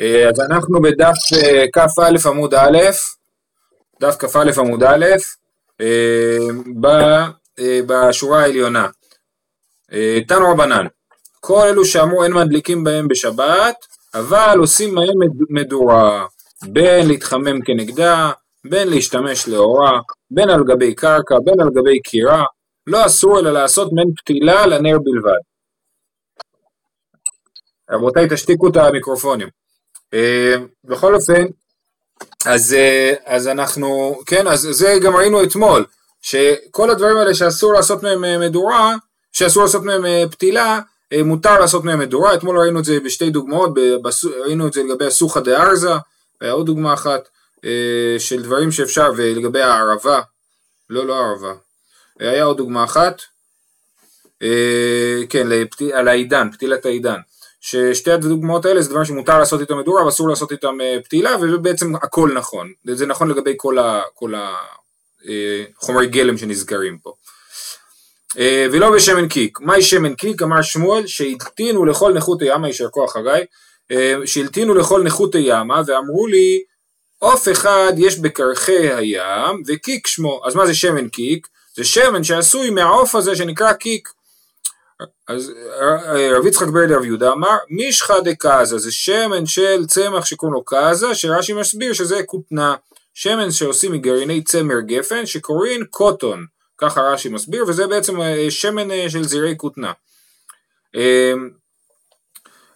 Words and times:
אה, 0.00 0.28
אז 0.28 0.40
אנחנו 0.40 0.82
בדף 0.82 1.16
אה, 1.36 1.64
כ"א 1.72 2.28
עמוד 2.28 2.54
א', 2.54 2.78
דף 4.00 4.16
כ"א 4.18 4.60
עמוד 4.60 4.82
א', 4.82 5.04
אה, 5.80 6.38
בשורה 7.86 8.42
העליונה. 8.42 8.88
תנו 10.28 10.50
רבנן, 10.50 10.86
כל 11.40 11.66
אלו 11.66 11.84
שאמרו 11.84 12.24
אין 12.24 12.32
מדליקים 12.32 12.84
בהם 12.84 13.08
בשבת, 13.08 13.74
אבל 14.14 14.58
עושים 14.58 14.94
מהם 14.94 15.14
מדורה, 15.50 16.26
בין 16.68 17.08
להתחמם 17.08 17.62
כנגדה, 17.64 18.32
בין 18.64 18.88
להשתמש 18.88 19.48
לאורה, 19.48 20.00
בין 20.30 20.50
על 20.50 20.64
גבי 20.64 20.94
קרקע, 20.94 21.34
בין 21.44 21.60
על 21.60 21.70
גבי 21.70 22.00
קירה, 22.00 22.44
לא 22.86 23.06
אסור 23.06 23.38
אלא 23.38 23.50
לעשות 23.50 23.92
מעין 23.92 24.10
פתילה 24.16 24.66
לנר 24.66 24.98
בלבד. 24.98 25.40
רבותיי, 27.90 28.26
תשתיקו 28.30 28.68
את 28.68 28.76
המיקרופונים. 28.76 29.48
אה, 30.14 30.54
בכל 30.84 31.14
אופן, 31.14 31.44
אז, 32.46 32.74
אה, 32.74 33.14
אז 33.24 33.48
אנחנו, 33.48 34.20
כן, 34.26 34.46
אז 34.46 34.68
זה 34.70 34.98
גם 35.02 35.16
ראינו 35.16 35.42
אתמול, 35.42 35.84
שכל 36.22 36.90
הדברים 36.90 37.16
האלה 37.16 37.34
שאסור 37.34 37.72
לעשות 37.72 38.02
מהם 38.02 38.24
אה, 38.24 38.38
מדורה, 38.38 38.94
שאסור 39.32 39.62
לעשות 39.62 39.82
מהם 39.82 40.04
פתילה, 40.30 40.80
מותר 41.24 41.60
לעשות 41.60 41.84
מהם 41.84 41.98
מדורה, 41.98 42.34
אתמול 42.34 42.58
ראינו 42.58 42.80
את 42.80 42.84
זה 42.84 43.00
בשתי 43.00 43.30
דוגמאות, 43.30 43.70
ראינו 44.40 44.66
את 44.66 44.72
זה 44.72 44.82
לגבי 44.82 45.06
הסוכה 45.06 45.40
דה 45.40 45.62
ארזה, 45.62 45.92
והיה 46.40 46.52
עוד 46.52 46.66
דוגמה 46.66 46.94
אחת 46.94 47.28
של 48.18 48.42
דברים 48.42 48.72
שאפשר, 48.72 49.12
ולגבי 49.16 49.62
הערבה, 49.62 50.20
לא, 50.90 51.06
לא 51.06 51.14
הערבה, 51.14 51.52
היה 52.20 52.44
עוד 52.44 52.56
דוגמה 52.56 52.84
אחת, 52.84 53.22
כן, 55.28 55.48
על 55.94 56.08
העידן, 56.08 56.48
פתילת 56.52 56.86
העידן. 56.86 57.18
ששתי 57.66 58.10
הדוגמאות 58.10 58.64
האלה 58.64 58.82
זה 58.82 58.88
דברים 58.88 59.04
שמותר 59.04 59.38
לעשות 59.38 59.60
איתם 59.60 59.78
מדורה 59.78 60.06
ואסור 60.06 60.28
לעשות 60.28 60.52
איתם 60.52 60.80
אה, 60.80 60.96
פתילה 61.04 61.36
ובעצם 61.40 61.94
הכל 61.94 62.30
נכון, 62.34 62.72
זה 62.90 63.06
נכון 63.06 63.30
לגבי 63.30 63.54
כל, 63.56 64.34
החומרי 64.34 66.06
אה, 66.06 66.10
גלם 66.10 66.38
שנזכרים 66.38 66.98
פה. 66.98 67.12
אה, 68.38 68.66
ולא 68.72 68.94
בשמן 68.94 69.28
קיק, 69.28 69.60
מהי 69.60 69.82
שמן 69.82 70.14
קיק? 70.14 70.42
אמר 70.42 70.62
שמואל 70.62 71.06
שהלטינו 71.06 71.84
לכל 71.84 72.12
נכות 72.12 72.42
הימה, 72.42 72.66
יישר 72.66 72.88
כוח 72.88 73.12
חגי, 73.12 73.44
שהלטינו 74.26 74.74
לכל 74.74 75.02
נכות 75.02 75.34
הימה 75.34 75.80
ואמרו 75.86 76.26
לי 76.26 76.62
עוף 77.18 77.48
אחד 77.48 77.92
יש 77.96 78.18
בקרחי 78.18 78.92
הים 78.92 79.62
וקיק 79.66 80.06
שמו, 80.06 80.40
אז 80.44 80.54
מה 80.54 80.66
זה 80.66 80.74
שמן 80.74 81.08
קיק? 81.08 81.48
זה 81.76 81.84
שמן 81.84 82.24
שעשוי 82.24 82.70
מהעוף 82.70 83.14
הזה 83.14 83.36
שנקרא 83.36 83.72
קיק 83.72 84.08
אז 85.28 85.52
אה, 85.80 86.38
רב 86.38 86.46
יצחק 86.46 86.66
ברדי 86.66 86.94
רב 86.94 87.04
יהודה 87.04 87.32
אמר 87.32 87.56
מישחא 87.68 88.20
דקאזה 88.20 88.78
זה 88.78 88.92
שמן 88.92 89.46
של 89.46 89.86
צמח 89.86 90.24
שקוראים 90.24 90.54
לו 90.54 90.64
קאזה 90.64 91.14
שרש"י 91.14 91.52
מסביר 91.52 91.92
שזה 91.92 92.22
כותנה 92.26 92.74
שמן 93.14 93.50
שעושים 93.50 93.92
מגרעיני 93.92 94.44
צמר 94.44 94.80
גפן 94.80 95.26
שקוראים 95.26 95.84
קוטון 95.84 96.46
ככה 96.78 97.00
רש"י 97.00 97.28
מסביר 97.28 97.64
וזה 97.68 97.86
בעצם 97.86 98.20
אה, 98.20 98.50
שמן 98.50 98.90
אה, 98.90 99.10
של 99.10 99.24
זרעי 99.24 99.54
כותנה. 99.56 99.92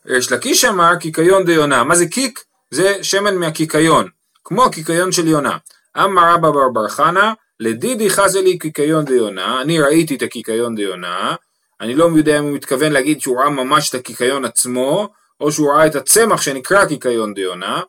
יש 0.06 0.32
לקיש 0.32 0.64
אמר 0.64 0.96
קיקיון 0.96 1.44
דיונה 1.44 1.84
מה 1.84 1.96
זה 1.96 2.06
קיק? 2.06 2.44
זה 2.70 3.04
שמן 3.04 3.34
מהקיקיון 3.34 4.08
כמו 4.44 4.64
הקיקיון 4.64 5.12
של 5.12 5.28
יונה 5.28 5.56
אמר 5.98 6.34
רבא 6.34 6.50
בר 6.50 6.68
בר 6.68 6.88
חנה 6.88 7.32
לדידי 7.60 8.10
חזלי 8.10 8.58
קיקיון 8.58 9.04
דיונה 9.04 9.62
אני 9.62 9.80
ראיתי 9.80 10.14
את 10.14 10.22
הקיקיון 10.22 10.74
דיונה 10.74 11.34
אני 11.80 11.94
לא 11.94 12.10
יודע 12.16 12.38
אם 12.38 12.44
הוא 12.44 12.52
מתכוון 12.52 12.92
להגיד 12.92 13.20
שהוא 13.20 13.40
ראה 13.40 13.50
ממש 13.50 13.90
את 13.90 13.94
הקיקיון 13.94 14.44
עצמו, 14.44 15.08
או 15.40 15.52
שהוא 15.52 15.72
ראה 15.72 15.86
את 15.86 15.94
הצמח 15.94 16.42
שנקרא 16.42 16.84
קיקיון 16.84 17.34
דיונה. 17.34 17.82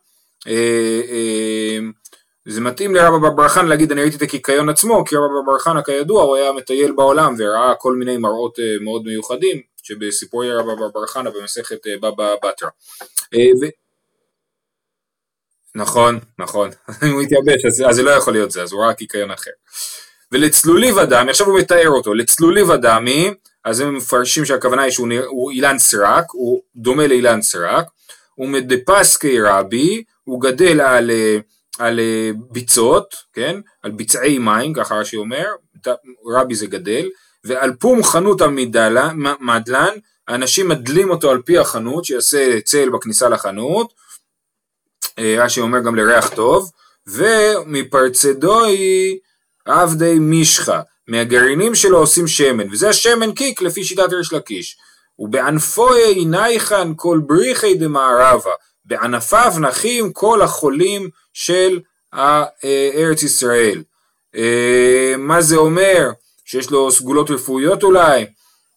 אה, 0.48 1.02
אה, 1.10 1.80
זה 2.46 2.62
מתאים 2.62 2.96
לרבא 2.96 3.30
בר 3.30 3.48
חנא 3.48 3.68
להגיד 3.68 3.92
אני 3.92 4.02
ראיתי 4.02 4.18
את 4.18 4.22
הקיקיון 4.22 4.70
עצמו, 4.70 5.06
כי 5.06 5.16
רבא 5.16 5.42
בר 5.46 5.60
חנא 5.60 5.82
כידוע 5.82 6.24
הוא 6.24 6.36
היה 6.36 6.52
מטייל 6.52 6.92
בעולם 6.92 7.36
וראה 7.38 7.76
כל 7.76 7.96
מיני 7.96 8.18
מראות 8.18 8.60
אה, 8.60 8.76
מאוד 8.82 9.04
מיוחדים, 9.06 9.62
שבסיפורי 9.84 10.54
רבא 10.54 10.76
בר 10.94 11.06
חנא 11.08 11.30
במסכת 11.30 11.80
בבא 12.02 12.36
בתרא. 12.36 12.70
ו... 13.62 13.66
נכון, 15.76 16.20
נכון, 16.40 16.70
אם 17.04 17.12
הוא 17.14 17.22
התייבש 17.22 17.66
אז, 17.66 17.84
אז 17.90 17.96
זה 17.96 18.04
לא 18.04 18.12
יכול 18.12 18.34
להיות 18.34 18.52
זה, 18.52 18.64
אז 18.64 18.72
הוא 18.72 18.84
ראה 18.84 18.94
קיקיון 18.94 19.32
אחר. 19.32 19.52
ולצלולי 20.32 20.92
ודמי, 20.92 21.30
עכשיו 21.32 21.48
הוא 21.48 21.60
מתאר 21.60 21.90
אותו, 21.90 22.14
לצלולי 22.14 22.62
ודמי 22.62 23.32
אז 23.66 23.80
הם 23.80 23.96
מפרשים 23.96 24.46
שהכוונה 24.46 24.82
היא 24.82 24.92
שהוא 24.92 25.52
אילן 25.52 25.78
סרק, 25.80 26.26
הוא 26.32 26.62
דומה 26.76 27.08
לאילן 27.08 27.42
סרק, 27.42 27.86
הוא 28.36 28.48
מדפסקי 28.48 29.42
רבי, 29.42 30.04
הוא 30.24 30.42
גדל 30.42 30.82
על, 30.82 31.12
על 31.80 32.00
ביצות, 32.52 33.16
כן, 33.34 33.60
על 33.84 33.92
ביצעי 33.92 34.38
מים, 34.38 34.74
ככה 34.74 34.96
רש"י 34.96 35.18
אומר, 35.18 35.46
רבי 36.34 36.56
זה 36.56 36.68
גדל, 36.68 37.10
ועל 37.44 37.74
פום 37.74 38.04
חנות 38.04 38.42
המדלן, 38.42 39.90
האנשים 40.28 40.68
מדלים 40.68 41.10
אותו 41.10 41.32
על 41.32 41.42
פי 41.42 41.58
החנות, 41.58 42.06
שיעשה 42.06 42.62
צל 42.62 42.90
בכניסה 42.90 43.30
לחנות, 43.30 43.94
אה, 45.20 45.36
רש"י 45.40 45.62
אומר 45.62 45.80
גם 45.80 45.96
לריח 45.96 46.30
טוב, 46.30 46.72
ומפרצדוי 47.08 48.78
עבדי 49.66 50.20
מישחה, 50.20 50.82
מהגרעינים 51.10 51.76
שלו 51.76 51.98
עושים 51.98 52.28
שמן, 52.28 52.72
וזה 52.72 52.90
השמן 52.90 53.32
קיק 53.32 53.62
לפי 53.62 53.84
שיטת 53.84 54.14
ריש 54.14 54.34
לקיש. 54.34 54.78
ובענפוי 55.20 56.26
נייחן 56.26 56.94
כל 56.96 57.20
בריחי 57.28 57.74
דמערבה, 57.76 58.52
בענפיו 58.86 59.54
נחים 59.60 60.14
כל 60.14 60.42
החולים 60.42 61.10
של 61.34 61.80
ארץ 62.96 63.24
ישראל. 63.24 63.84
אה, 64.36 65.14
מה 65.18 65.42
זה 65.42 65.56
אומר? 65.56 66.10
שיש 66.46 66.72
לו 66.72 66.92
סגולות 66.92 67.32
רפואיות 67.32 67.84
אולי? 67.84 68.26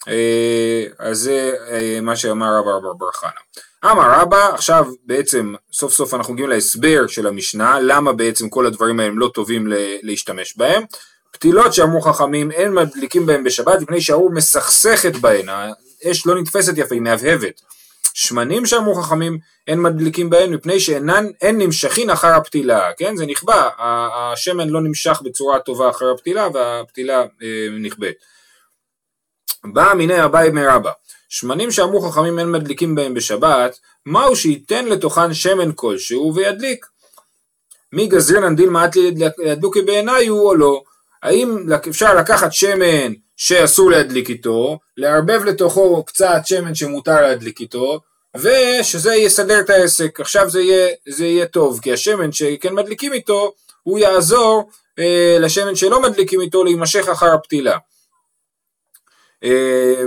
אה, 0.08 0.84
אז 0.98 1.18
זה 1.18 1.54
אה, 1.70 1.98
מה 2.02 2.16
שאמר 2.16 2.58
רבא 2.58 2.70
רבא 2.70 2.92
בר 2.98 3.12
חנא. 3.12 3.90
אמר 3.90 4.20
רבא, 4.20 4.54
עכשיו 4.54 4.84
בעצם 5.04 5.54
סוף 5.72 5.92
סוף 5.92 6.14
אנחנו 6.14 6.32
מגיעים 6.32 6.50
להסבר 6.50 7.06
של 7.06 7.26
המשנה, 7.26 7.80
למה 7.80 8.12
בעצם 8.12 8.48
כל 8.48 8.66
הדברים 8.66 9.00
האלה 9.00 9.12
לא 9.16 9.30
טובים 9.34 9.66
להשתמש 10.02 10.56
בהם. 10.56 10.82
פתילות 11.32 11.74
שאמרו 11.74 12.00
חכמים 12.00 12.50
אין 12.50 12.74
מדליקים 12.74 13.26
בהם 13.26 13.44
בשבת 13.44 13.80
מפני 13.80 14.00
שהאור 14.00 14.30
מסכסכת 14.30 15.16
בהן, 15.16 15.48
האש 15.48 16.26
לא 16.26 16.40
נתפסת 16.40 16.72
יפה, 16.76 16.94
היא 16.94 17.02
מהבהבת. 17.02 17.60
שמנים 18.14 18.66
שאמרו 18.66 18.94
חכמים 18.94 19.38
אין 19.66 19.80
מדליקים 19.80 20.30
בהן 20.30 20.54
מפני 20.54 20.80
שאינן 20.80 21.26
אין 21.40 21.58
נמשכין 21.58 22.10
אחר 22.10 22.34
הפתילה, 22.34 22.90
כן 22.96 23.16
זה 23.16 23.26
נכבה, 23.26 23.68
השמן 23.78 24.68
לא 24.68 24.80
נמשך 24.80 25.22
בצורה 25.24 25.60
טובה 25.60 25.90
אחר 25.90 26.10
הפתילה 26.10 26.48
והפתילה 26.54 27.20
אה, 27.42 27.66
נכבאת. 27.80 28.14
בא 29.64 29.92
מיני 29.96 30.24
אביי 30.24 30.50
מרבה, 30.50 30.90
שמנים 31.28 31.70
שאמרו 31.70 32.00
חכמים 32.00 32.38
אין 32.38 32.50
מדליקים 32.50 32.94
בהם 32.94 33.14
בשבת, 33.14 33.78
מהו 34.06 34.36
שייתן 34.36 34.86
לתוכן 34.86 35.34
שמן 35.34 35.70
כלשהו 35.74 36.34
וידליק. 36.34 36.86
מי 37.92 38.06
גזרינן 38.06 38.56
דילמה 38.56 38.82
עד 38.82 38.94
לידלוקי 39.38 39.82
בעיניי 39.82 40.26
הוא 40.26 40.48
או 40.48 40.54
לא, 40.54 40.82
האם 41.22 41.66
אפשר 41.88 42.14
לקחת 42.14 42.52
שמן 42.52 43.12
שאסור 43.36 43.90
להדליק 43.90 44.30
איתו, 44.30 44.78
לערבב 44.96 45.44
לתוכו 45.44 46.04
קצת 46.04 46.40
שמן 46.44 46.74
שמותר 46.74 47.20
להדליק 47.20 47.60
איתו, 47.60 48.00
ושזה 48.36 49.14
יסדר 49.14 49.60
את 49.60 49.70
העסק. 49.70 50.20
עכשיו 50.20 50.50
זה 50.50 50.60
יהיה, 50.60 50.88
זה 51.08 51.26
יהיה 51.26 51.46
טוב, 51.46 51.80
כי 51.82 51.92
השמן 51.92 52.32
שכן 52.32 52.74
מדליקים 52.74 53.12
איתו, 53.12 53.52
הוא 53.82 53.98
יעזור 53.98 54.70
אה, 54.98 55.36
לשמן 55.40 55.74
שלא 55.74 56.02
מדליקים 56.02 56.40
איתו 56.40 56.64
להימשך 56.64 57.08
אחר 57.08 57.34
הפתילה. 57.34 57.78
אה, 59.44 60.02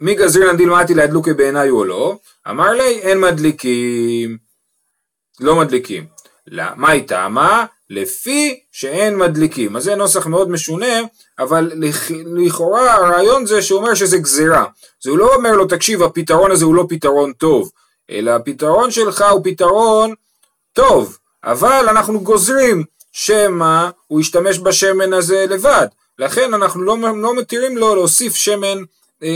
מי 0.00 0.14
גזרינן 0.14 0.56
דילמתי 0.56 0.94
להדלוקי 0.94 1.32
בעיניי 1.32 1.70
או 1.70 1.84
לא? 1.84 2.16
אמר 2.50 2.72
לי, 2.72 3.00
אין 3.00 3.20
מדליקים. 3.20 4.38
לא 5.40 5.56
מדליקים. 5.56 6.06
מה 6.52 6.90
היא 6.90 7.08
טעמה? 7.08 7.66
לפי 7.90 8.60
שאין 8.72 9.16
מדליקים. 9.16 9.76
אז 9.76 9.84
זה 9.84 9.94
נוסח 9.94 10.26
מאוד 10.26 10.50
משונה, 10.50 11.00
אבל 11.38 11.72
לכאורה 12.36 12.94
הרעיון 12.94 13.46
זה 13.46 13.62
שהוא 13.62 13.80
אומר 13.80 13.94
שזה 13.94 14.18
גזירה. 14.18 14.64
זה 15.02 15.10
הוא 15.10 15.18
לא 15.18 15.34
אומר 15.34 15.52
לו, 15.52 15.66
תקשיב, 15.66 16.02
הפתרון 16.02 16.50
הזה 16.50 16.64
הוא 16.64 16.74
לא 16.74 16.86
פתרון 16.88 17.32
טוב, 17.32 17.70
אלא 18.10 18.30
הפתרון 18.30 18.90
שלך 18.90 19.24
הוא 19.30 19.40
פתרון 19.44 20.14
טוב, 20.72 21.18
אבל 21.44 21.86
אנחנו 21.88 22.20
גוזרים 22.20 22.84
שמא 23.12 23.88
הוא 24.06 24.20
ישתמש 24.20 24.58
בשמן 24.58 25.12
הזה 25.12 25.46
לבד. 25.48 25.86
לכן 26.18 26.54
אנחנו 26.54 26.82
לא, 26.82 26.96
לא 27.16 27.36
מתירים 27.36 27.78
לו 27.78 27.94
להוסיף 27.94 28.34
שמן 28.34 28.78
אה, 29.22 29.28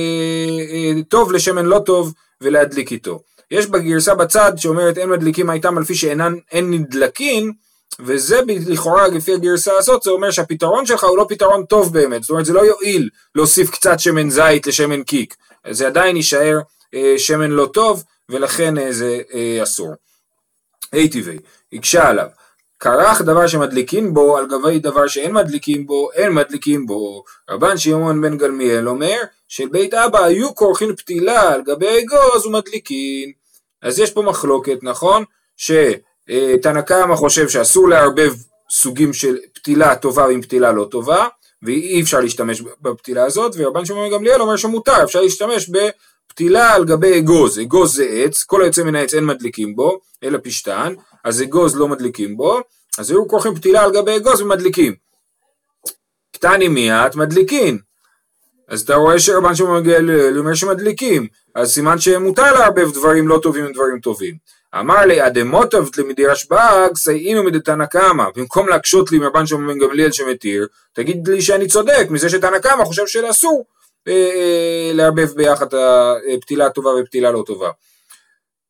אה, 0.72 1.02
טוב 1.08 1.32
לשמן 1.32 1.66
לא 1.66 1.78
טוב 1.78 2.12
ולהדליק 2.40 2.92
איתו. 2.92 3.20
יש 3.50 3.66
בגרסה 3.66 4.14
בצד 4.14 4.52
שאומרת 4.56 4.98
אין 4.98 5.10
מדליקים 5.10 5.50
איתם 5.50 5.78
על 5.78 5.84
פי 5.84 5.94
שאין 5.94 6.20
נדלקין, 6.52 7.52
וזה 8.00 8.40
לכאורה 8.66 9.08
לפי 9.08 9.34
הגרסה 9.34 9.72
הזאת 9.78 10.02
זה 10.02 10.10
אומר 10.10 10.30
שהפתרון 10.30 10.86
שלך 10.86 11.04
הוא 11.04 11.18
לא 11.18 11.26
פתרון 11.28 11.64
טוב 11.64 11.92
באמת, 11.92 12.22
זאת 12.22 12.30
אומרת 12.30 12.44
זה 12.44 12.52
לא 12.52 12.60
יועיל 12.60 13.08
להוסיף 13.34 13.70
קצת 13.70 14.00
שמן 14.00 14.30
זית 14.30 14.66
לשמן 14.66 15.02
קיק, 15.02 15.36
זה 15.70 15.86
עדיין 15.86 16.16
יישאר 16.16 16.58
אה, 16.94 17.14
שמן 17.18 17.50
לא 17.50 17.66
טוב 17.66 18.04
ולכן 18.28 18.78
אה, 18.78 18.92
זה 18.92 19.20
אה, 19.34 19.62
אסור. 19.62 19.94
היטיבי, 20.92 21.38
הקשה 21.72 22.08
עליו. 22.08 22.26
כרך 22.80 23.22
דבר 23.22 23.46
שמדליקין 23.46 24.14
בו 24.14 24.36
על 24.36 24.46
גבי 24.46 24.78
דבר 24.78 25.06
שאין 25.06 25.32
מדליקים 25.32 25.86
בו, 25.86 26.12
אין 26.12 26.32
מדליקים 26.32 26.86
בו. 26.86 27.24
רבן 27.50 27.78
שמעון 27.78 28.22
בן 28.22 28.38
גלמיאל 28.38 28.88
אומר 28.88 29.16
של 29.48 29.68
בית 29.68 29.94
אבא 29.94 30.24
היו 30.24 30.54
כורכים 30.54 30.96
פתילה 30.96 31.52
על 31.52 31.62
גבי 31.62 31.86
אגוז 31.86 32.46
ומדליקין. 32.46 33.32
אז 33.82 33.98
יש 33.98 34.10
פה 34.10 34.22
מחלוקת, 34.22 34.78
נכון? 34.82 35.24
שתנא 36.30 36.80
קמא 36.80 37.16
חושב 37.16 37.48
שאסור 37.48 37.88
לערבב 37.88 38.32
סוגים 38.70 39.12
של 39.12 39.38
פתילה 39.54 39.96
טובה 39.96 40.28
עם 40.28 40.42
פתילה 40.42 40.72
לא 40.72 40.84
טובה, 40.90 41.28
ואי 41.62 42.02
אפשר 42.02 42.20
להשתמש 42.20 42.62
בפתילה 42.80 43.24
הזאת, 43.24 43.54
ורבן 43.56 43.84
שמעון 43.84 44.10
גמליאל 44.10 44.40
אומר 44.40 44.56
שמותר, 44.56 45.04
אפשר 45.04 45.20
להשתמש 45.20 45.70
בפתילה 45.70 46.74
על 46.74 46.84
גבי 46.84 47.18
אגוז, 47.18 47.60
אגוז 47.60 47.96
זה 47.96 48.04
עץ, 48.04 48.42
כל 48.42 48.62
היוצא 48.62 48.82
מן 48.82 48.94
העץ 48.94 49.14
אין 49.14 49.24
מדליקים 49.24 49.76
בו, 49.76 50.00
אלא 50.22 50.38
פשתן, 50.42 50.94
אז 51.24 51.42
אגוז 51.42 51.76
לא 51.76 51.88
מדליקים 51.88 52.36
בו, 52.36 52.60
אז 52.98 53.10
היו 53.10 53.28
כורכים 53.28 53.54
פתילה 53.54 53.82
על 53.82 53.92
גבי 53.92 54.16
אגוז 54.16 54.40
ומדליקים. 54.40 54.94
קטני 56.32 56.68
מיעט 56.68 57.14
מדליקין. 57.14 57.78
אז 58.68 58.80
אתה 58.80 58.94
רואה 58.94 59.18
שרבן 59.18 59.54
שמעון 59.54 59.82
גמליאל 59.82 60.38
אומר 60.38 60.54
שמדליקים, 60.54 61.26
אז 61.54 61.72
סימן 61.72 61.98
שמותר 61.98 62.52
לערבב 62.52 62.92
דברים 62.92 63.28
לא 63.28 63.38
טובים 63.42 63.64
עם 63.64 63.72
דברים 63.72 64.00
טובים. 64.00 64.36
אמר 64.80 65.06
לי 65.06 65.26
אדמותב 65.26 65.88
תלמידי 65.88 66.26
רשב"ג 66.26 66.96
סייעינו 66.96 67.44
מדתנא 67.44 67.86
קמא 67.86 68.24
במקום 68.36 68.68
להקשות 68.68 69.12
לי 69.12 69.18
מרבן 69.18 69.46
שמעון 69.46 69.66
בן 69.66 69.78
גמליאל 69.78 70.12
שמתיר 70.12 70.66
תגיד 70.92 71.28
לי 71.28 71.42
שאני 71.42 71.66
צודק 71.66 72.06
מזה 72.10 72.30
שתנא 72.30 72.58
קמא 72.58 72.84
חושב 72.84 73.06
שאסור 73.06 73.64
אה, 74.08 74.12
אה, 74.12 74.90
לערבב 74.94 75.28
ביחד 75.34 75.66
הפתילה 76.34 76.66
הטובה 76.66 76.90
ופתילה 76.90 77.30
לא 77.30 77.42
טובה. 77.46 77.70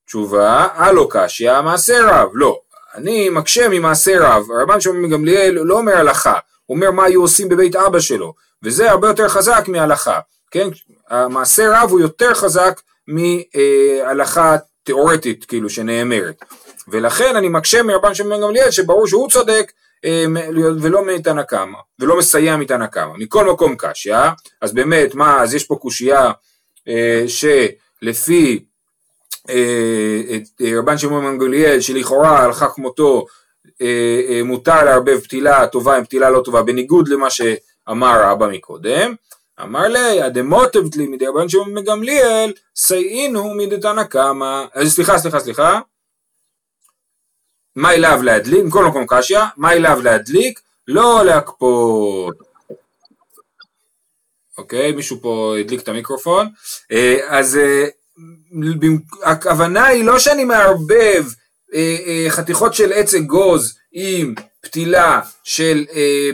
תשובה 0.06 0.68
הלו 0.74 1.08
קשיא 1.08 1.60
מעשה 1.60 1.98
רב. 2.04 2.28
לא 2.34 2.60
אני 2.94 3.28
מקשה 3.28 3.68
ממעשה 3.68 4.12
רב. 4.20 4.46
רבן 4.62 4.80
שמעון 4.80 5.02
בן 5.02 5.10
גמליאל 5.10 5.54
לא 5.54 5.78
אומר 5.78 5.96
הלכה 5.96 6.38
הוא 6.66 6.76
אומר 6.76 6.90
מה 6.90 7.04
היו 7.04 7.22
עושים 7.22 7.48
בבית 7.48 7.76
אבא 7.76 8.00
שלו 8.00 8.34
וזה 8.62 8.90
הרבה 8.90 9.08
יותר 9.08 9.28
חזק 9.28 9.64
מהלכה 9.68 10.20
כן? 10.50 10.68
המעשה 11.10 11.82
רב 11.82 11.90
הוא 11.90 12.00
יותר 12.00 12.34
חזק 12.34 12.80
מהלכה 13.06 14.56
תיאורטית 14.84 15.44
כאילו 15.44 15.70
שנאמרת. 15.70 16.44
ולכן 16.88 17.36
אני 17.36 17.48
מקשה 17.48 17.82
מרבן 17.82 18.14
שמעון 18.14 18.42
גמליאל 18.42 18.70
שברור 18.70 19.06
שהוא 19.06 19.30
צודק 19.30 19.72
אה, 20.04 20.24
ולא 20.80 21.06
מתנא 21.06 21.42
קמא 21.42 21.78
ולא 21.98 22.18
מסייע 22.18 22.56
מתנא 22.56 22.86
קמא 22.86 23.12
מכל 23.18 23.50
מקום 23.52 23.74
קשיא 23.78 24.16
אז 24.60 24.74
באמת 24.74 25.14
מה 25.14 25.42
אז 25.42 25.54
יש 25.54 25.64
פה 25.64 25.76
קושייה 25.76 26.30
אה, 26.88 27.24
שלפי 27.26 28.64
אה, 29.50 30.38
רבן 30.78 30.98
שמעון 30.98 31.38
גמליאל 31.38 31.80
שלכאורה 31.80 32.38
הלכה 32.38 32.68
כמותו 32.68 33.26
מותר 34.44 34.84
לערבב 34.84 35.20
פתילה 35.20 35.66
טובה 35.66 35.96
עם 35.96 36.04
פתילה 36.04 36.30
לא 36.30 36.42
טובה 36.44 36.62
בניגוד 36.62 37.08
למה 37.08 37.30
שאמר 37.30 38.32
אבא 38.32 38.46
מקודם 38.46 39.14
אמר 39.60 39.88
לי, 39.88 40.22
הדמוטב 40.22 40.96
לי 40.96 41.06
מדי 41.06 41.26
רבן 41.26 41.48
שמעון 41.48 41.74
בן 41.74 41.84
גמליאל, 41.84 42.52
סייעינו 42.76 43.54
מדתנא 43.54 44.04
קמא. 44.04 44.64
סליחה, 44.84 45.18
סליחה, 45.18 45.40
סליחה. 45.40 45.80
מה 47.76 47.92
אליו 47.92 48.20
להדליק? 48.22 48.64
מכל 48.64 48.84
מקום 48.84 49.04
קשיא, 49.08 49.38
מה 49.56 49.72
אליו 49.72 50.00
להדליק? 50.02 50.60
לא 50.88 51.24
להקפות. 51.24 52.52
אוקיי, 54.58 54.92
מישהו 54.92 55.20
פה 55.20 55.56
הדליק 55.60 55.80
את 55.80 55.88
המיקרופון. 55.88 56.48
אה, 56.92 57.16
אז 57.28 57.56
אה, 57.56 57.84
הכוונה 59.22 59.86
היא 59.86 60.04
לא 60.04 60.18
שאני 60.18 60.44
מערבב 60.44 61.24
אה, 61.74 62.26
חתיכות 62.28 62.74
של 62.74 62.92
עץ 62.92 63.14
אגוז 63.14 63.78
עם 63.92 64.34
פתילה 64.60 65.20
של 65.44 65.84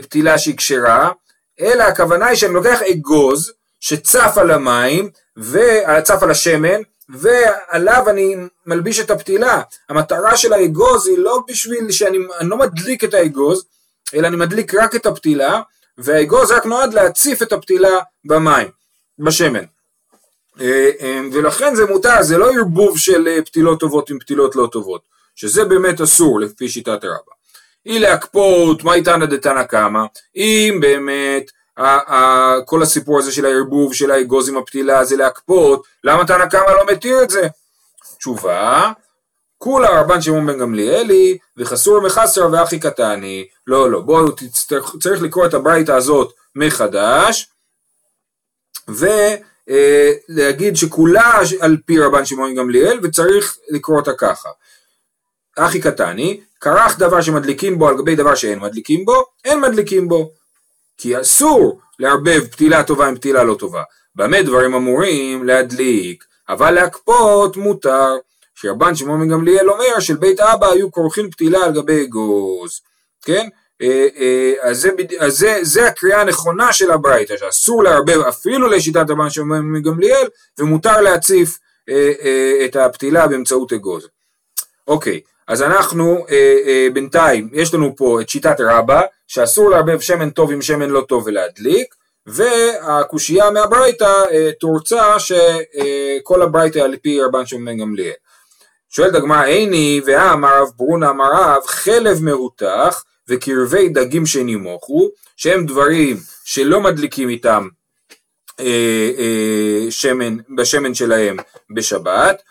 פתילה 0.01 0.37
שהיא 0.37 0.57
כשרה, 0.57 1.11
אלא 1.61 1.83
הכוונה 1.83 2.27
היא 2.27 2.35
שאני 2.35 2.53
לוקח 2.53 2.81
אגוז 2.81 3.53
שצף 3.79 4.33
על 4.37 4.51
המים, 4.51 5.09
וצף 5.37 6.23
על 6.23 6.31
השמן, 6.31 6.81
ועליו 7.09 8.03
אני 8.09 8.35
מלביש 8.65 8.99
את 8.99 9.11
הפתילה. 9.11 9.61
המטרה 9.89 10.37
של 10.37 10.53
האגוז 10.53 11.07
היא 11.07 11.17
לא 11.17 11.43
בשביל 11.47 11.91
שאני 11.91 12.17
לא 12.41 12.57
מדליק 12.57 13.03
את 13.03 13.13
האגוז, 13.13 13.65
אלא 14.13 14.27
אני 14.27 14.35
מדליק 14.35 14.75
רק 14.75 14.95
את 14.95 15.05
הפתילה, 15.05 15.61
והאגוז 15.97 16.51
רק 16.51 16.65
נועד 16.65 16.93
להציף 16.93 17.41
את 17.41 17.53
הפתילה 17.53 17.99
במים, 18.25 18.67
בשמן. 19.19 19.63
אה, 20.61 20.89
אה, 21.01 21.21
ולכן 21.33 21.75
זה 21.75 21.85
מותר, 21.85 22.21
זה 22.23 22.37
לא 22.37 22.51
ערבוב 22.51 22.97
של 22.97 23.27
אה, 23.27 23.41
פתילות 23.45 23.79
טובות 23.79 24.09
עם 24.09 24.19
פתילות 24.19 24.55
לא 24.55 24.69
טובות, 24.71 25.01
שזה 25.35 25.65
באמת 25.65 26.01
אסור 26.01 26.39
לפי 26.39 26.69
שיטת 26.69 27.03
רבא. 27.03 27.38
היא 27.85 27.99
להקפות, 27.99 28.83
מה 28.83 28.93
איתנא 28.93 29.25
דתנא 29.25 29.63
קמא, 29.63 30.01
אם 30.35 30.77
באמת 30.81 31.51
כל 32.65 32.81
הסיפור 32.83 33.19
הזה 33.19 33.31
של 33.31 33.45
הערבוב 33.45 33.93
של 33.93 34.11
האגוז 34.11 34.49
עם 34.49 34.57
הפתילה 34.57 35.05
זה 35.05 35.15
להקפות, 35.15 35.83
למה 36.03 36.25
תנא 36.27 36.45
קמא 36.45 36.71
לא 36.71 36.85
מתיר 36.91 37.23
את 37.23 37.29
זה? 37.29 37.47
תשובה, 38.17 38.91
כולה 39.57 40.01
רבן 40.01 40.21
שמעון 40.21 40.47
בן 40.47 40.59
גמליאלי 40.59 41.37
וחסור 41.57 42.01
מחסר 42.01 42.49
ואחי 42.51 42.79
קטני, 42.79 43.47
לא 43.67 43.91
לא 43.91 44.01
בואו 44.01 44.35
צריך 45.01 45.21
לקרוא 45.21 45.45
את 45.45 45.53
הברייתא 45.53 45.91
הזאת 45.91 46.33
מחדש 46.55 47.49
ולהגיד 48.87 50.77
שכולה 50.77 51.39
על 51.59 51.77
פי 51.85 51.99
רבן 51.99 52.25
שמעון 52.25 52.55
גמליאל 52.55 52.99
וצריך 53.03 53.57
לקרוא 53.69 53.99
אותה 53.99 54.13
ככה 54.13 54.49
אחי 55.57 55.79
קטני, 55.81 56.39
כרך 56.61 56.99
דבר 56.99 57.21
שמדליקים 57.21 57.79
בו 57.79 57.87
על 57.87 57.97
גבי 57.97 58.15
דבר 58.15 58.35
שאין 58.35 58.59
מדליקים 58.59 59.05
בו, 59.05 59.23
אין 59.45 59.61
מדליקים 59.61 60.07
בו. 60.07 60.31
כי 60.97 61.21
אסור 61.21 61.79
לערבב 61.99 62.47
פתילה 62.47 62.83
טובה 62.83 63.07
עם 63.07 63.15
פתילה 63.15 63.43
לא 63.43 63.55
טובה. 63.55 63.83
במה 64.15 64.41
דברים 64.41 64.73
אמורים? 64.73 65.45
להדליק, 65.45 66.23
אבל 66.49 66.71
להקפות 66.71 67.57
מותר. 67.57 68.17
שרבן 68.55 68.95
שמעון 68.95 69.29
גמליאל 69.29 69.69
אומר 69.69 69.99
של 69.99 70.15
בית 70.15 70.39
אבא 70.39 70.67
היו 70.67 70.91
כורכים 70.91 71.31
פתילה 71.31 71.65
על 71.65 71.71
גבי 71.71 72.03
אגוז, 72.03 72.81
כן? 73.25 73.47
אה, 73.81 74.07
אה, 74.17 74.53
אז, 74.61 74.81
זה, 74.81 74.89
אז 75.19 75.37
זה, 75.37 75.59
זה 75.61 75.87
הקריאה 75.87 76.21
הנכונה 76.21 76.73
של 76.73 76.91
הברייתא, 76.91 77.37
שאסור 77.37 77.83
לערבב 77.83 78.19
אפילו 78.19 78.67
לשיטת 78.67 79.05
רבן 79.09 79.29
שמעון 79.29 79.73
בן 79.73 79.81
גמליאל, 79.81 80.27
ומותר 80.57 81.01
להציף 81.01 81.59
אה, 81.89 82.65
את 82.65 82.75
הפתילה 82.75 83.27
באמצעות 83.27 83.73
אגוז. 83.73 84.07
אוקיי, 84.87 85.21
אז 85.49 85.61
אנחנו 85.61 86.25
אה, 86.29 86.57
אה, 86.67 86.87
בינתיים, 86.93 87.49
יש 87.53 87.73
לנו 87.73 87.95
פה 87.95 88.21
את 88.21 88.29
שיטת 88.29 88.55
רבא, 88.59 89.01
שאסור 89.27 89.69
לערבב 89.69 89.99
שמן 89.99 90.29
טוב 90.29 90.51
עם 90.51 90.61
שמן 90.61 90.89
לא 90.89 91.01
טוב 91.01 91.23
ולהדליק, 91.27 91.95
והקושייה 92.25 93.51
מהברייתא 93.51 94.23
אה, 94.31 94.49
תורצה 94.59 95.19
שכל 95.19 96.41
אה, 96.41 96.47
הברייתא 96.47 96.79
על 96.79 96.95
פי 97.01 97.21
רבן 97.21 97.45
שמעון 97.45 97.65
בן 97.65 97.77
גמליאל. 97.77 98.13
שואלת 98.89 99.15
הגמרא, 99.15 99.45
איני 99.45 100.01
ואמר 100.05 100.61
רב 100.61 100.67
ברונה 100.77 101.09
אמר 101.09 101.31
רב, 101.33 101.61
חלב 101.65 102.23
מרותח 102.23 103.03
וקרבי 103.27 103.89
דגים 103.89 104.25
שנימוכו, 104.25 105.09
שהם 105.37 105.65
דברים 105.65 106.17
שלא 106.43 106.81
מדליקים 106.81 107.29
איתם 107.29 107.67
אה, 108.59 109.11
אה, 109.17 109.91
שמן, 109.91 110.37
בשמן 110.55 110.93
שלהם 110.93 111.37
בשבת, 111.75 112.41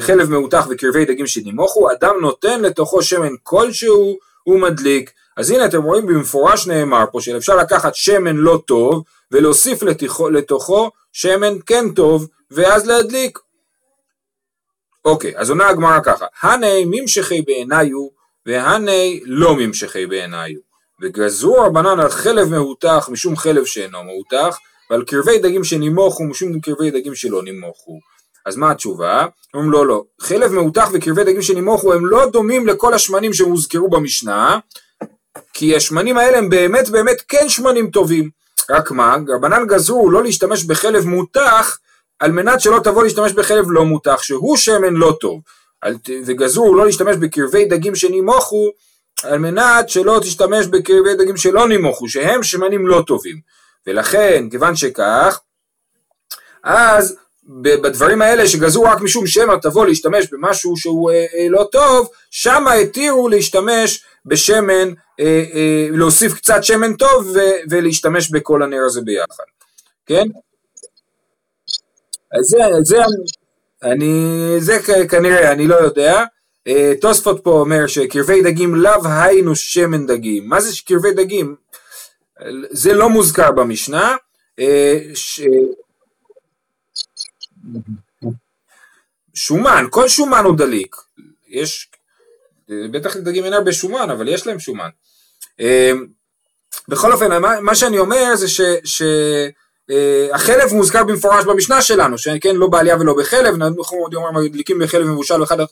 חלב 0.00 0.30
מאותח 0.30 0.66
וקרבי 0.70 1.04
דגים 1.04 1.26
שנימוכו, 1.26 1.92
אדם 1.92 2.14
נותן 2.20 2.60
לתוכו 2.60 3.02
שמן 3.02 3.34
כלשהו, 3.42 4.18
הוא 4.42 4.60
מדליק. 4.60 5.10
אז 5.36 5.50
הנה 5.50 5.66
אתם 5.66 5.82
רואים 5.82 6.06
במפורש 6.06 6.66
נאמר 6.66 7.04
פה 7.12 7.20
שאפשר 7.20 7.56
לקחת 7.56 7.94
שמן 7.94 8.36
לא 8.36 8.62
טוב 8.66 9.04
ולהוסיף 9.30 9.82
לתוכו, 9.82 10.30
לתוכו 10.30 10.90
שמן 11.12 11.54
כן 11.66 11.84
טוב 11.94 12.28
ואז 12.50 12.86
להדליק. 12.86 13.38
אוקיי, 15.04 15.32
אז 15.36 15.50
עונה 15.50 15.68
הגמרא 15.68 16.00
ככה, 16.04 16.26
הני 16.42 16.84
ממשכי 16.86 17.42
בעיניו 17.42 18.08
והני 18.46 19.20
לא 19.24 19.56
ממשכי 19.56 20.06
בעיניו. 20.06 20.54
וגזרו 21.02 21.54
רבנן 21.54 22.00
על 22.00 22.08
חלב 22.08 22.48
מהותח 22.48 23.08
משום 23.12 23.36
חלב 23.36 23.64
שאינו 23.64 24.04
מהותח 24.04 24.58
ועל 24.90 25.04
קרבי 25.04 25.38
דגים 25.38 25.64
שנימוכו 25.64 26.24
משום 26.24 26.60
קרבי 26.60 26.90
דגים 26.90 27.14
שלא 27.14 27.42
נימוכו. 27.42 28.00
אז 28.46 28.56
מה 28.56 28.70
התשובה? 28.70 29.26
אומרים 29.54 29.70
לא 29.70 29.86
לא, 29.86 30.04
חלב 30.20 30.52
מאותח 30.52 30.88
וקרבי 30.92 31.24
דגים 31.24 31.42
שנימוכו 31.42 31.92
הם 31.92 32.06
לא 32.06 32.30
דומים 32.30 32.66
לכל 32.66 32.94
השמנים 32.94 33.32
שהוזכרו 33.32 33.90
במשנה, 33.90 34.58
כי 35.52 35.76
השמנים 35.76 36.18
האלה 36.18 36.38
הם 36.38 36.48
באמת 36.48 36.88
באמת 36.88 37.22
כן 37.28 37.48
שמנים 37.48 37.90
טובים. 37.90 38.30
רק 38.70 38.90
מה, 38.90 39.16
רבנן 39.28 39.66
גזרו 39.66 40.10
לא 40.10 40.22
להשתמש 40.22 40.64
בחלב 40.64 41.06
מותח 41.06 41.78
על 42.18 42.32
מנת 42.32 42.60
שלא 42.60 42.80
תבוא 42.84 43.02
להשתמש 43.02 43.32
בחלב 43.32 43.64
לא 43.68 43.84
מותח, 43.84 44.22
שהוא 44.22 44.56
שמן 44.56 44.94
לא 44.94 45.16
טוב. 45.20 45.40
וגזרו 46.26 46.74
לא 46.74 46.86
להשתמש 46.86 47.16
בקרבי 47.16 47.64
דגים 47.64 47.94
שנימוכו 47.94 48.70
על 49.22 49.38
מנת 49.38 49.88
שלא 49.88 50.18
תשתמש 50.22 50.66
בקרבי 50.66 51.14
דגים 51.14 51.36
שלא 51.36 51.68
נימוכו, 51.68 52.08
שהם 52.08 52.42
שמנים 52.42 52.86
לא 52.86 53.02
טובים. 53.06 53.40
ולכן, 53.86 54.48
כיוון 54.50 54.76
שכך, 54.76 55.40
אז 56.64 57.16
בדברים 57.62 58.22
האלה 58.22 58.48
שגזרו 58.48 58.82
רק 58.82 59.00
משום 59.00 59.26
שמא 59.26 59.54
תבוא 59.62 59.86
להשתמש 59.86 60.32
במשהו 60.32 60.76
שהוא 60.76 61.10
אה, 61.10 61.26
אה, 61.34 61.46
לא 61.48 61.68
טוב, 61.72 62.08
שמה 62.30 62.72
התירו 62.72 63.28
להשתמש 63.28 64.04
בשמן, 64.26 64.88
אה, 65.20 65.44
אה, 65.54 65.88
להוסיף 65.90 66.34
קצת 66.34 66.64
שמן 66.64 66.94
טוב 66.94 67.26
ו, 67.34 67.38
ולהשתמש 67.70 68.30
בכל 68.30 68.62
הנר 68.62 68.82
הזה 68.86 69.00
ביחד, 69.00 69.44
כן? 70.06 70.24
אז 72.38 72.44
זה, 72.44 72.58
זה, 72.82 72.96
אני, 73.82 74.54
זה 74.58 74.78
כנראה, 75.08 75.52
אני 75.52 75.66
לא 75.66 75.74
יודע. 75.74 76.24
אה, 76.66 76.92
תוספות 77.00 77.40
פה 77.44 77.50
אומר 77.50 77.86
שקרבי 77.86 78.42
דגים 78.42 78.74
לאו 78.74 79.00
היינו 79.06 79.56
שמן 79.56 80.06
דגים. 80.06 80.48
מה 80.48 80.60
זה 80.60 80.72
קרבי 80.86 81.12
דגים? 81.12 81.56
זה 82.70 82.92
לא 82.92 83.08
מוזכר 83.08 83.52
במשנה. 83.52 84.16
אה, 84.58 84.98
ש... 85.14 85.40
שומן, 89.34 89.86
כל 89.90 90.08
שומן 90.08 90.44
הוא 90.44 90.56
דליק. 90.56 90.96
יש, 91.48 91.90
בטח 92.68 93.16
לדגים 93.16 93.44
אין 93.44 93.52
הרבה 93.52 93.72
שומן, 93.72 94.10
אבל 94.10 94.28
יש 94.28 94.46
להם 94.46 94.58
שומן. 94.58 94.88
אה, 95.60 95.92
בכל 96.88 97.12
אופן, 97.12 97.42
מה 97.62 97.74
שאני 97.74 97.98
אומר 97.98 98.36
זה 98.36 98.48
ש... 98.48 98.60
ש 98.84 99.02
אה, 99.90 100.66
מוזכר 100.72 101.04
במפורש 101.04 101.44
במשנה 101.44 101.82
שלנו, 101.82 102.18
שכן 102.18 102.56
לא 102.56 102.66
בעלייה 102.66 102.96
ולא 103.00 103.14
בחלב, 103.18 103.54
אנחנו 103.54 103.98
עוד 103.98 104.12
יאמר 104.12 104.30
מדליקים 104.30 104.78
בחלב 104.78 105.06
מבושל 105.06 105.42
אחד, 105.42 105.60
אה, 105.60 105.66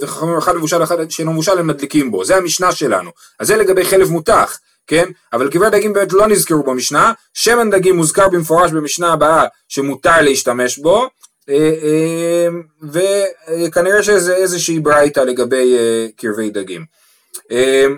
וחכמים 0.00 0.38
אחד 0.38 0.56
מבושל 0.56 0.82
אחד 0.82 1.10
שאינו 1.10 1.32
מבושל 1.32 1.58
הם 1.58 1.66
מדליקים 1.66 2.10
בו, 2.10 2.24
זה 2.24 2.36
המשנה 2.36 2.72
שלנו, 2.72 3.10
אז 3.38 3.46
זה 3.46 3.56
לגבי 3.56 3.84
חלב 3.84 4.10
מותח, 4.10 4.58
כן? 4.90 5.04
אבל 5.32 5.50
קברי 5.50 5.70
דגים 5.70 5.92
באמת 5.92 6.12
לא 6.12 6.28
נזכרו 6.28 6.62
במשנה, 6.62 7.12
שמן 7.34 7.70
דגים 7.70 7.96
מוזכר 7.96 8.28
במפורש 8.28 8.72
במשנה 8.72 9.12
הבאה 9.12 9.44
שמותר 9.68 10.20
להשתמש 10.20 10.78
בו, 10.78 11.08
אה, 11.48 12.46
וכנראה 12.92 14.02
שזה 14.02 14.34
איזושהי 14.36 14.80
ברייתא 14.80 15.20
לגבי 15.20 15.76
קרבי 16.16 16.50
דגים. 16.50 16.84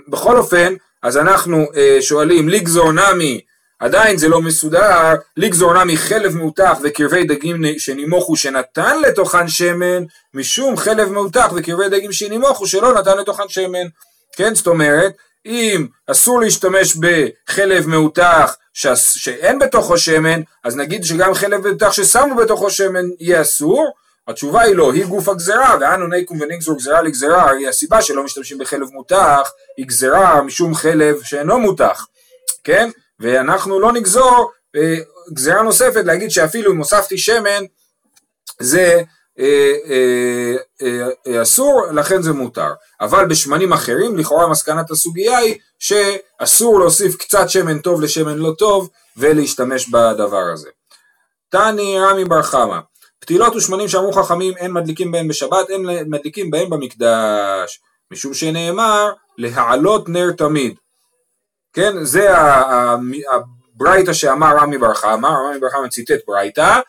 בכל 0.09 0.37
אופן, 0.37 0.75
אז 1.03 1.17
אנחנו 1.17 1.67
שואלים 2.01 2.49
לגזור 2.49 2.93
נמי 2.93 3.41
עדיין 3.81 4.17
זה 4.17 4.29
לא 4.29 4.43
מסודר, 4.43 5.15
לגזור 5.37 5.85
נמי 5.85 5.97
חלב 5.97 6.37
מאותח 6.37 6.79
וקרבי 6.83 7.25
דגים 7.25 7.63
שנימוכו 7.79 8.37
שנתן 8.37 9.01
לתוכן 9.01 9.49
שמן, 9.49 10.05
משום 10.35 10.77
חלב 10.77 11.09
מאותח 11.09 11.53
וקרבי 11.57 11.89
דגים 11.89 12.13
שנימוכו 12.13 12.67
שלא 12.67 12.95
נתן 12.95 13.19
לתוכן 13.19 13.49
שמן. 13.49 13.87
כן, 14.37 14.55
זאת 14.55 14.67
אומרת, 14.67 15.13
אם 15.47 15.87
אסור 16.07 16.41
להשתמש 16.41 16.97
בחלב 16.97 17.87
מאותח 17.87 18.57
שאין 18.73 19.59
בתוכו 19.59 19.99
שמן, 19.99 20.41
אז 20.65 20.77
נגיד 20.77 21.05
שגם 21.05 21.35
חלב 21.35 21.67
מאותח 21.67 21.93
ששמו 21.93 22.35
בתוכו 22.37 22.71
שמן 22.71 23.05
יהיה 23.21 23.43
אסור, 23.43 23.93
התשובה 24.29 24.63
היא 24.63 24.75
לא, 24.75 24.93
היא 24.93 25.05
גוף 25.05 25.29
הגזרה, 25.29 25.77
ואנו 25.81 26.07
ניקום 26.07 26.41
ונגזור 26.41 26.77
גזרה 26.77 27.03
לגזרה, 27.03 27.43
הרי 27.43 27.69
הסיבה 27.69 28.03
שלא 28.03 28.25
משתמשים 28.25 28.59
בחלב 28.59 28.89
מותח 28.91 29.51
היא 29.77 29.87
גזרה 29.87 30.43
משום 30.43 30.75
חלב 30.75 31.23
שאינו 31.23 31.59
מותח, 31.59 32.07
כן? 32.65 32.91
ואנחנו 33.21 33.81
לא 33.81 33.93
נגזור 33.93 34.51
אה, 34.77 34.97
גזירה 35.33 35.63
נוספת 35.63 36.05
להגיד 36.05 36.31
שאפילו 36.31 36.73
אם 36.73 36.79
הוספתי 36.79 37.19
שמן 37.19 37.65
זה 38.61 39.03
אסור, 41.43 41.87
לכן 41.93 42.23
זה 42.23 42.33
מותר. 42.33 42.73
אבל 43.01 43.27
בשמנים 43.27 43.73
אחרים, 43.73 44.19
לכאורה 44.19 44.49
מסקנת 44.49 44.91
הסוגיה 44.91 45.39
היא 45.39 45.55
שאסור 45.79 46.81
להוסיף 46.81 47.17
קצת 47.17 47.49
שמן 47.49 47.79
טוב 47.79 48.01
לשמן 48.01 48.39
לא 48.39 48.53
טוב 48.59 48.91
ולהשתמש 49.17 49.89
בדבר 49.89 50.45
הזה. 50.53 50.69
תני 51.51 51.99
רמי 52.01 52.25
בר 52.25 52.43
חמא 52.43 52.79
פתילות 53.21 53.57
ושמנים 53.57 53.89
שאמרו 53.89 54.12
חכמים 54.12 54.57
אין 54.57 54.73
מדליקים 54.73 55.12
בהם 55.12 55.29
בשבת, 55.29 55.71
אין 55.71 55.87
מדליקים 56.07 56.51
בהם 56.51 56.71
במקדש, 56.71 57.81
משום 58.11 58.35
שנאמר 58.35 59.12
להעלות 59.39 60.09
נר 60.09 60.33
תמיד. 60.33 60.75
כן, 61.73 62.05
זה 62.05 62.29
הברייתא 63.75 64.12
שאמר 64.12 64.57
רמי 64.57 64.79
בר 64.79 64.95
חמא, 64.95 65.27
רמי 65.27 65.59
בר 65.61 65.71
חמא 65.71 65.89
ציטט 65.89 66.27
ברייתא, 66.27 66.81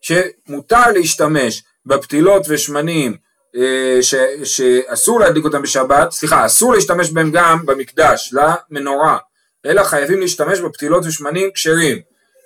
שמותר 0.00 0.90
להשתמש 0.94 1.62
בפתילות 1.86 2.42
ושמנים 2.48 3.16
אה, 3.56 4.02
ש, 4.02 4.14
שאסור 4.44 5.20
להדליק 5.20 5.44
אותם 5.44 5.62
בשבת, 5.62 6.10
סליחה, 6.10 6.46
אסור 6.46 6.74
להשתמש 6.74 7.10
בהם 7.10 7.30
גם 7.30 7.66
במקדש, 7.66 8.34
למנורה, 8.34 9.18
אלא 9.66 9.82
חייבים 9.82 10.20
להשתמש 10.20 10.58
בפתילות 10.58 11.04
ושמנים 11.06 11.50
כשרים, 11.54 11.98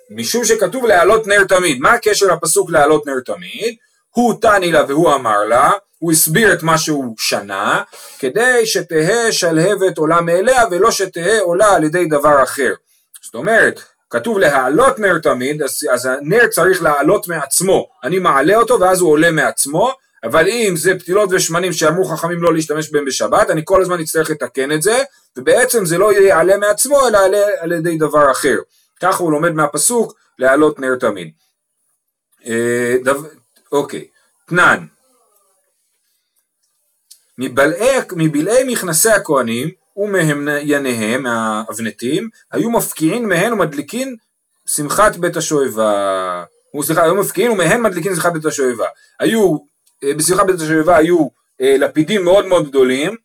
משום 0.09 0.45
שכתוב 0.45 0.85
להעלות 0.85 1.27
נר 1.27 1.43
תמיד. 1.43 1.79
מה 1.79 1.91
הקשר 1.91 2.25
לפסוק 2.25 2.69
להעלות 2.69 3.07
נר 3.07 3.19
תמיד? 3.25 3.75
הוא 4.09 4.41
תני 4.41 4.71
לה 4.71 4.83
והוא 4.87 5.15
אמר 5.15 5.45
לה, 5.45 5.71
הוא 5.99 6.11
הסביר 6.11 6.53
את 6.53 6.63
מה 6.63 6.77
שהוא 6.77 7.15
שנה, 7.17 7.83
כדי 8.19 8.65
שתהא 8.65 9.31
שלהבת 9.31 9.97
עולה 9.97 10.21
מאליה 10.21 10.61
ולא 10.71 10.91
שתהא 10.91 11.39
עולה 11.41 11.75
על 11.75 11.83
ידי 11.83 12.05
דבר 12.05 12.43
אחר. 12.43 12.73
זאת 13.23 13.35
אומרת, 13.35 13.81
כתוב 14.09 14.39
להעלות 14.39 14.99
נר 14.99 15.19
תמיד, 15.19 15.61
אז, 15.61 15.87
אז 15.93 16.05
הנר 16.05 16.47
צריך 16.47 16.83
לעלות 16.83 17.27
מעצמו, 17.27 17.89
אני 18.03 18.19
מעלה 18.19 18.55
אותו 18.55 18.79
ואז 18.79 19.01
הוא 19.01 19.11
עולה 19.11 19.31
מעצמו, 19.31 19.91
אבל 20.23 20.47
אם 20.47 20.73
זה 20.75 20.99
פתילות 20.99 21.29
ושמנים 21.31 21.73
שאמרו 21.73 22.05
חכמים 22.05 22.43
לא 22.43 22.53
להשתמש 22.53 22.91
בהם 22.91 23.05
בשבת, 23.05 23.49
אני 23.49 23.61
כל 23.65 23.81
הזמן 23.81 23.99
אצטרך 23.99 24.29
לתקן 24.29 24.71
את 24.71 24.81
זה, 24.81 25.03
ובעצם 25.37 25.85
זה 25.85 25.97
לא 25.97 26.13
יעלה 26.13 26.57
מעצמו, 26.57 27.07
אלא 27.07 27.17
יעלה 27.17 27.45
על 27.59 27.71
ידי 27.71 27.97
דבר 27.97 28.31
אחר. 28.31 28.55
ככה 29.01 29.23
הוא 29.23 29.31
לומד 29.31 29.51
מהפסוק 29.51 30.13
להעלות 30.39 30.79
נר 30.79 30.95
תמיד. 30.95 31.31
אה, 32.45 32.95
דו... 33.03 33.13
אוקיי, 33.71 34.07
תנן, 34.47 34.85
מבלעי 38.11 38.63
מכנסי 38.67 39.09
הכהנים 39.09 39.69
ומהמייניהם, 39.97 41.23
מהאבנטים, 41.23 42.29
היו 42.51 42.71
מפקיעין 42.71 43.25
מהן 43.25 43.53
ומדליקין 43.53 44.15
שמחת 44.65 45.15
בית 45.15 45.37
השואבה. 45.37 46.43
סליחה, 46.81 47.03
היו 47.03 47.15
מפקיעין 47.15 47.51
ומהן 47.51 47.81
מדליקין 47.81 48.15
שמחת 48.15 48.33
בית 48.33 48.45
השואבה. 48.45 48.85
היו, 49.19 49.57
אה, 50.03 50.13
בשמחת 50.13 50.45
בית 50.45 50.61
השואבה 50.61 50.97
היו 50.97 51.27
אה, 51.61 51.75
לפידים 51.79 52.23
מאוד 52.23 52.45
מאוד 52.45 52.69
גדולים, 52.69 53.15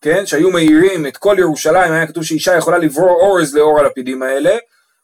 כן, 0.00 0.26
שהיו 0.26 0.50
מאירים 0.50 1.06
את 1.06 1.16
כל 1.16 1.36
ירושלים, 1.38 1.92
היה 1.92 2.06
כתוב 2.06 2.24
שאישה 2.24 2.56
יכולה 2.56 2.78
לברור 2.78 3.20
אורז 3.20 3.54
לאור 3.54 3.80
הלפידים 3.80 4.22
האלה, 4.22 4.56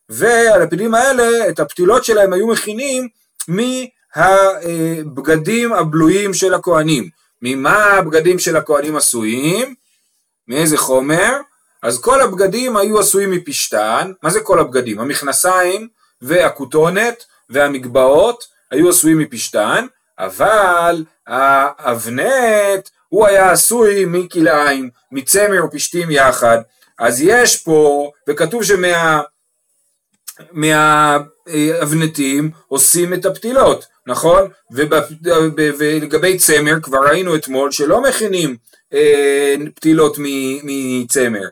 והלפידים 0.09 0.95
האלה, 0.95 1.49
את 1.49 1.61
הפתילות 1.61 2.05
שלהם 2.05 2.33
היו 2.33 2.47
מכינים 2.47 3.09
מהבגדים 4.17 5.73
הבלויים 5.73 6.35
של 6.35 6.55
הכהנים. 6.55 7.09
ממה 7.43 7.85
הבגדים 7.85 8.39
של 8.39 8.57
הכהנים 8.57 8.97
עשויים? 8.97 9.75
מאיזה 10.49 10.77
חומר? 10.77 11.37
אז 11.83 12.01
כל 12.01 12.21
הבגדים 12.21 12.77
היו 12.77 13.01
עשויים 13.01 13.31
מפשתן, 13.31 14.13
מה 14.23 14.31
זה 14.31 14.41
כל 14.41 14.61
הבגדים? 14.61 15.01
המכנסיים 15.01 15.89
והכותונת 16.23 17.25
והמגבעות 17.51 18.45
היו 18.71 18.89
עשויים 18.89 19.19
מפשתן, 19.19 19.87
אבל 20.19 21.05
האבנט 21.27 22.89
הוא 23.09 23.27
היה 23.27 23.53
עשוי 23.53 24.05
מכלאיים, 24.07 24.91
מצמר 25.13 25.65
ופשתים 25.65 26.11
יחד, 26.11 26.59
אז 26.99 27.23
יש 27.23 27.57
פה, 27.57 28.11
וכתוב 28.29 28.65
שמה 28.65 29.23
מהאבנטים 30.53 32.51
עושים 32.69 33.15
את 33.15 33.27
הפתילות, 33.27 33.87
נכון? 34.07 34.51
ולגבי 34.71 36.39
צמר 36.39 36.81
כבר 36.83 36.99
ראינו 37.09 37.37
אתמול 37.37 37.71
שלא 37.71 38.03
מכינים 38.03 38.51
אה, 38.51 38.57
פתילות 39.75 40.17
מצמר, 40.63 41.49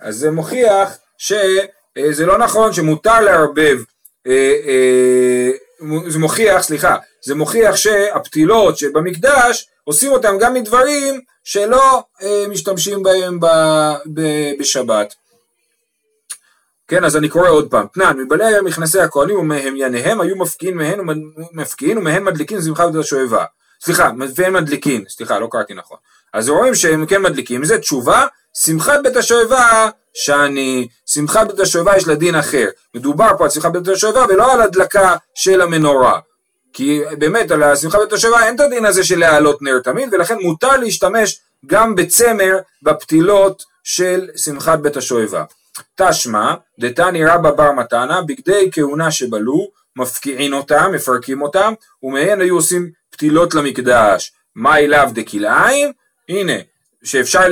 אז 0.00 0.16
זה 0.16 0.30
מוכיח 0.30 0.98
שזה 1.18 2.22
אה, 2.22 2.26
לא 2.26 2.38
נכון 2.38 2.72
שמותר 2.72 3.20
לערבב, 3.20 3.78
אה, 4.26 4.52
אה, 4.66 5.50
זה 6.08 6.18
מוכיח, 6.18 6.62
סליחה, 6.62 6.96
זה 7.24 7.34
מוכיח 7.34 7.76
שהפתילות 7.76 8.78
שבמקדש 8.78 9.68
עושים 9.84 10.12
אותם 10.12 10.36
גם 10.40 10.54
מדברים 10.54 11.20
שלא 11.44 12.02
אה, 12.22 12.44
משתמשים 12.48 13.02
בהם 13.02 13.38
בשבת. 14.58 15.14
כן, 16.88 17.04
אז 17.04 17.16
אני 17.16 17.28
קורא 17.28 17.48
עוד 17.48 17.70
פעם, 17.70 17.86
תנן, 17.94 18.16
מבעלי 18.18 18.44
מכנסי 18.64 19.00
הכהנים 19.00 19.38
ומהמייניהם 19.38 20.20
היו 20.20 20.36
מפקיעים 20.36 20.76
מהן 20.76 21.00
ומפקיעים 21.52 21.98
ומהן 21.98 22.24
מדליקין 22.24 22.62
שמחה 22.62 22.86
בית 22.86 23.00
השואבה. 23.00 23.44
סליחה, 23.80 24.10
והם 24.36 24.52
מדליקין, 24.52 25.04
סליחה, 25.08 25.38
לא 25.38 25.48
קראתי 25.50 25.74
נכון. 25.74 25.96
אז 26.34 26.48
רואים 26.48 26.74
שהם 26.74 27.06
כן 27.06 27.22
מדליקים, 27.22 27.64
זה 27.64 27.78
תשובה, 27.78 28.26
שמחת 28.64 29.00
בית 29.02 29.16
השואבה 29.16 29.90
שאני, 30.14 30.88
שמחת 31.06 31.46
בית 31.46 31.60
השואבה 31.60 31.96
יש 31.96 32.08
לה 32.08 32.14
דין 32.14 32.34
אחר. 32.34 32.66
מדובר 32.94 33.28
פה 33.38 33.44
על 33.44 33.50
שמחת 33.50 33.72
בית 33.72 33.88
השואבה 33.88 34.24
ולא 34.28 34.52
על 34.52 34.60
הדלקה 34.60 35.16
של 35.34 35.60
המנורה. 35.60 36.20
כי 36.72 37.00
באמת 37.18 37.50
על 37.50 37.62
השמחת 37.62 37.98
בית 37.98 38.12
השואבה 38.12 38.46
אין 38.46 38.54
את 38.54 38.60
הדין 38.60 38.84
הזה 38.84 39.04
של 39.04 39.18
להעלות 39.18 39.62
נר 39.62 39.78
תמיד, 39.84 40.14
ולכן 40.14 40.38
מותר 40.42 40.76
להשתמש 40.76 41.40
גם 41.66 41.94
בצמר 41.94 42.58
בפתילות 42.82 43.62
של 43.84 44.28
שמחת 44.36 44.78
בית 44.78 44.96
השואבה. 44.96 45.44
תשמע, 45.96 46.54
דתני 46.80 47.24
רבא 47.24 47.50
בר 47.50 47.72
מתנה, 47.72 48.22
בגדי 48.22 48.68
כהונה 48.72 49.10
שבלו, 49.10 49.68
מפקיעין 49.96 50.52
אותם, 50.52 50.90
מפרקים 50.92 51.42
אותם, 51.42 51.74
ומהן 52.02 52.40
היו 52.40 52.54
עושים 52.54 52.90
פתילות 53.10 53.54
למקדש. 53.54 54.32
מה 54.54 54.78
אליו 54.78 55.10
דכלאיים? 55.14 55.92
הנה, 56.28 56.52
שאפשר, 57.04 57.42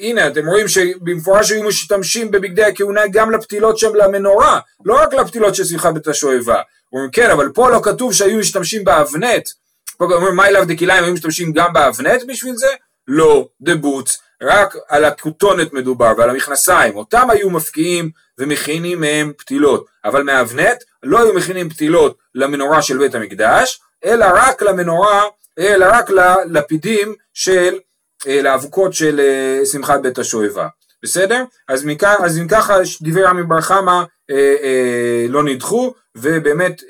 הנה 0.00 0.26
אתם 0.26 0.46
רואים 0.46 0.68
שבמפורש 0.68 1.50
היו 1.50 1.62
משתמשים 1.62 2.30
בבגדי 2.30 2.64
הכהונה 2.64 3.00
גם 3.10 3.30
לפתילות 3.30 3.78
שם 3.78 3.94
למנורה, 3.94 4.60
לא 4.84 4.94
רק 5.02 5.14
לפתילות 5.14 5.54
של 5.54 5.64
שמחת 5.64 5.94
בית 5.94 6.08
השואבה. 6.08 6.60
אומרים 6.92 7.10
כן, 7.10 7.30
אבל 7.30 7.48
פה 7.54 7.70
לא 7.70 7.80
כתוב 7.82 8.12
שהיו 8.12 8.38
משתמשים 8.38 8.84
באבנט. 8.84 9.48
פה 9.96 10.04
אומרים 10.04 10.36
מה 10.36 10.48
אליו 10.48 10.64
דכלאיים 10.68 11.04
היו 11.04 11.12
משתמשים 11.12 11.52
גם 11.52 11.72
באבנט 11.72 12.22
בשביל 12.28 12.56
זה? 12.56 12.68
לא, 13.08 13.48
דבוץ, 13.60 14.18
רק 14.42 14.74
על 14.88 15.04
הכותונת 15.04 15.72
מדובר 15.72 16.12
ועל 16.18 16.30
המכנסיים, 16.30 16.96
אותם 16.96 17.30
היו 17.30 17.50
מפקיעים 17.50 18.10
ומכינים 18.38 19.00
מהם 19.00 19.32
פתילות, 19.38 19.86
אבל 20.04 20.22
מאבנט 20.22 20.82
לא 21.02 21.18
היו 21.18 21.34
מכינים 21.34 21.70
פתילות 21.70 22.16
למנורה 22.34 22.82
של 22.82 22.98
בית 22.98 23.14
המקדש, 23.14 23.80
אלא 24.04 24.26
רק 24.34 24.62
למנורה, 24.62 25.22
אלא 25.58 25.86
רק 25.90 26.10
ללפידים 26.46 27.14
של, 27.34 27.78
אה, 28.26 28.42
לאבוקות 28.42 28.94
של 28.94 29.20
אה, 29.20 29.66
שמחת 29.66 30.00
בית 30.00 30.18
השואבה, 30.18 30.68
בסדר? 31.02 31.44
אז, 31.68 31.84
מכ... 31.84 32.04
אז 32.04 32.38
אם 32.38 32.48
ככה 32.48 32.76
דברי 33.02 33.22
רמי 33.22 33.42
בר 33.42 33.60
חמא 33.60 34.02
אה, 34.30 35.26
לא 35.28 35.44
נדחו, 35.44 35.94
ובאמת 36.16 36.82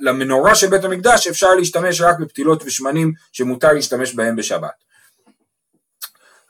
למנורה 0.00 0.54
של 0.54 0.66
בית 0.66 0.84
המקדש 0.84 1.26
אפשר 1.26 1.54
להשתמש 1.54 2.00
רק 2.00 2.18
בפתילות 2.18 2.62
ושמנים 2.66 3.12
שמותר 3.32 3.72
להשתמש 3.72 4.14
בהם 4.14 4.36
בשבת. 4.36 4.70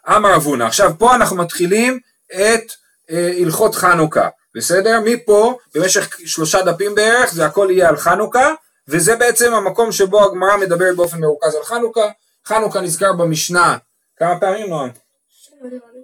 אמר 0.08 0.36
אבונה. 0.36 0.66
עכשיו 0.66 0.92
פה 0.98 1.14
אנחנו 1.14 1.36
מתחילים 1.36 1.98
את 2.32 2.72
הלכות 3.10 3.74
חנוכה, 3.74 4.28
בסדר? 4.54 5.00
מפה 5.04 5.58
במשך 5.74 6.18
שלושה 6.26 6.62
דפים 6.62 6.94
בערך 6.94 7.32
זה 7.32 7.46
הכל 7.46 7.68
יהיה 7.70 7.88
על 7.88 7.96
חנוכה 7.96 8.54
וזה 8.88 9.16
בעצם 9.16 9.54
המקום 9.54 9.92
שבו 9.92 10.24
הגמרא 10.24 10.56
מדברת 10.56 10.96
באופן 10.96 11.20
מרוכז 11.20 11.54
על 11.54 11.64
חנוכה. 11.64 12.10
חנוכה 12.46 12.80
נזכר 12.80 13.12
במשנה 13.12 13.76
כמה 14.16 14.40
פעמים 14.40 14.70
נועם? 14.70 14.90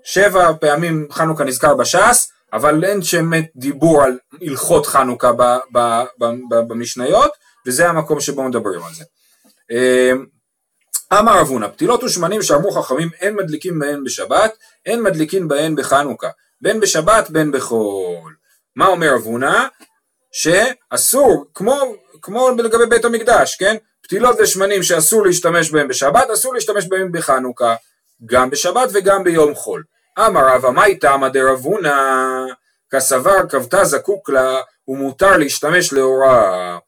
שבע 0.05 0.53
פעמים 0.61 1.09
חנוכה 1.13 1.45
נזכר 1.45 1.75
בש"ס 1.75 2.33
אבל 2.53 2.85
אין 2.85 3.01
באמת 3.13 3.51
דיבור 3.57 4.03
על 4.03 4.19
הלכות 4.41 4.87
חנוכה 4.87 5.33
ב, 5.33 5.43
ב, 5.73 5.79
ב, 6.19 6.25
ב, 6.51 6.55
במשניות 6.69 7.31
וזה 7.67 7.89
המקום 7.89 8.21
שבו 8.21 8.43
מדברים 8.43 8.83
על 8.83 8.95
זה. 8.95 9.05
אה, 9.71 10.13
אמר 11.19 11.41
אבונה, 11.41 11.69
פתילות 11.69 12.05
ושמנים 12.05 12.43
שאמרו 12.43 12.71
חכמים 12.71 13.09
אין 13.21 13.35
מדליקים 13.35 13.79
בהן 13.79 14.05
בשבת, 14.05 14.57
אין 14.87 15.03
מדליקים 15.03 15.49
בהן 15.49 15.77
בחנוכה, 15.77 16.29
בין 16.61 16.81
בשבת 16.81 17.31
בין 17.31 17.53
בחול. 17.53 18.37
מה 18.77 18.87
אומר 18.87 19.15
אבונה? 19.15 19.69
שאסור, 20.33 21.45
כמו, 21.55 21.95
כמו 22.23 22.51
לגבי 22.59 22.87
בית 22.87 23.05
המקדש, 23.05 23.57
כן? 23.57 23.77
פתילות 24.09 24.37
ושמנים 24.41 24.83
שאסור 24.83 25.27
להשתמש 25.27 25.71
בהם 25.71 25.89
בשבת, 25.89 26.31
אסור 26.35 26.55
להשתמש 26.55 26.87
בהם 26.89 27.13
בחנוכה, 27.13 27.75
גם 28.27 28.51
בשבת 28.51 28.89
וגם 28.93 29.25
ביום 29.25 29.55
חול. 29.55 29.85
אמר 30.19 30.49
רבא, 30.49 30.71
מה 30.71 30.85
איתמא 30.85 31.29
דרבונה? 31.29 32.47
כסבר 32.91 33.49
כבתה 33.49 33.85
זקוק 33.85 34.31
לה 34.31 34.61
ומותר 34.89 35.37
להשתמש 35.37 35.93
לאורה. 35.93 36.79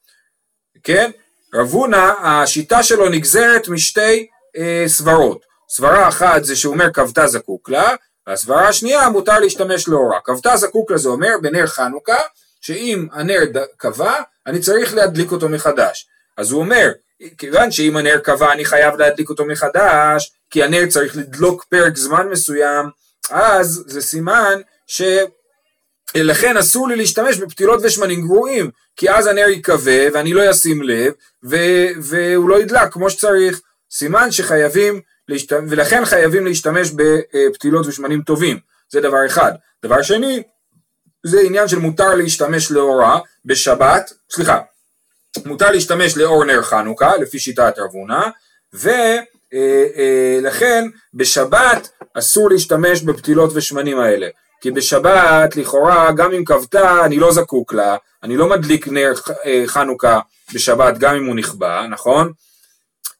כן? 0.83 1.11
רב 1.53 1.67
הונא, 1.67 2.13
השיטה 2.23 2.83
שלו 2.83 3.09
נגזרת 3.09 3.67
משתי 3.67 4.27
אה, 4.57 4.83
סברות. 4.87 5.41
סברה 5.69 6.07
אחת 6.07 6.43
זה 6.43 6.55
שהוא 6.55 6.73
אומר 6.73 6.91
כבתה 6.93 7.27
זקוק 7.27 7.69
לה, 7.69 7.95
והסברה 8.27 8.67
השנייה 8.67 9.09
מותר 9.09 9.39
להשתמש 9.39 9.87
לאורה. 9.87 10.19
כבתה 10.23 10.57
זקוק 10.57 10.91
לה 10.91 10.97
זה 10.97 11.09
אומר 11.09 11.35
בנר 11.41 11.67
חנוכה, 11.67 12.17
שאם 12.61 13.07
הנר 13.11 13.39
כבה, 13.79 14.21
אני 14.47 14.59
צריך 14.59 14.93
להדליק 14.93 15.31
אותו 15.31 15.49
מחדש. 15.49 16.07
אז 16.37 16.51
הוא 16.51 16.61
אומר, 16.61 16.91
כיוון 17.37 17.71
שאם 17.71 17.97
הנר 17.97 18.19
כבה 18.23 18.51
אני 18.51 18.65
חייב 18.65 18.95
להדליק 18.95 19.29
אותו 19.29 19.45
מחדש, 19.45 20.33
כי 20.49 20.63
הנר 20.63 20.85
צריך 20.85 21.17
לדלוק 21.17 21.65
פרק 21.69 21.97
זמן 21.97 22.27
מסוים, 22.29 22.85
אז 23.29 23.83
זה 23.87 24.01
סימן 24.01 24.61
ש... 24.87 25.01
לכן 26.15 26.57
אסור 26.57 26.87
לי 26.87 26.95
להשתמש 26.95 27.37
בפתילות 27.37 27.79
ושמנים 27.83 28.21
גרועים, 28.21 28.71
כי 28.95 29.11
אז 29.11 29.27
הנר 29.27 29.47
ייכווה 29.47 30.07
ואני 30.13 30.33
לא 30.33 30.51
אשים 30.51 30.83
לב, 30.83 31.13
ו- 31.45 31.87
והוא 32.01 32.49
לא 32.49 32.61
ידלק 32.61 32.93
כמו 32.93 33.09
שצריך. 33.09 33.61
סימן 33.91 34.31
שחייבים, 34.31 35.01
להשת... 35.27 35.53
ולכן 35.69 36.05
חייבים 36.05 36.45
להשתמש 36.45 36.91
בפתילות 36.91 37.85
ושמנים 37.85 38.21
טובים, 38.21 38.59
זה 38.89 39.01
דבר 39.01 39.25
אחד. 39.25 39.51
דבר 39.83 40.01
שני, 40.01 40.43
זה 41.25 41.39
עניין 41.41 41.67
של 41.67 41.79
מותר 41.79 42.15
להשתמש 42.15 42.71
לאורה 42.71 43.19
בשבת, 43.45 44.13
סליחה, 44.31 44.59
מותר 45.45 45.71
להשתמש 45.71 46.17
לאור 46.17 46.45
נר 46.45 46.61
חנוכה, 46.61 47.17
לפי 47.17 47.39
שיטת 47.39 47.73
רבונה, 47.77 48.29
ולכן 48.73 48.93
אה, 49.53 50.81
אה, 50.83 50.99
בשבת 51.13 51.89
אסור 52.13 52.49
להשתמש 52.49 53.01
בפתילות 53.01 53.51
ושמנים 53.53 53.99
האלה. 53.99 54.27
כי 54.61 54.71
בשבת 54.71 55.55
לכאורה 55.55 56.11
גם 56.11 56.33
אם 56.33 56.45
כבתה 56.45 57.05
אני 57.05 57.19
לא 57.19 57.31
זקוק 57.31 57.73
לה, 57.73 57.95
אני 58.23 58.37
לא 58.37 58.49
מדליק 58.49 58.87
נר 58.87 59.13
אה, 59.45 59.63
חנוכה 59.67 60.19
בשבת 60.53 60.97
גם 60.97 61.15
אם 61.15 61.25
הוא 61.25 61.35
נכבה, 61.35 61.85
נכון? 61.89 62.31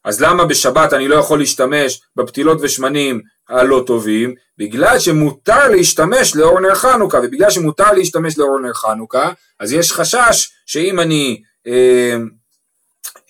אז 0.06 0.22
למה 0.22 0.46
בשבת 0.46 0.94
אני 0.94 1.08
לא 1.08 1.16
יכול 1.16 1.40
להשתמש 1.40 2.02
בפתילות 2.16 2.58
ושמנים 2.62 3.22
הלא 3.50 3.84
טובים? 3.88 4.36
בגלל 4.58 5.00
שמותר 5.00 5.68
להשתמש 5.68 6.36
לאור 6.36 6.60
נר 6.60 6.76
חנוכה, 6.76 7.18
ובגלל 7.18 7.50
שמותר 7.50 7.92
להשתמש 7.92 8.38
לאור 8.38 8.60
נר 8.60 8.74
חנוכה, 8.74 9.32
אז 9.60 9.74
יש 9.74 9.92
חשש 9.92 10.50
שאם 10.66 11.00
אני 11.00 11.42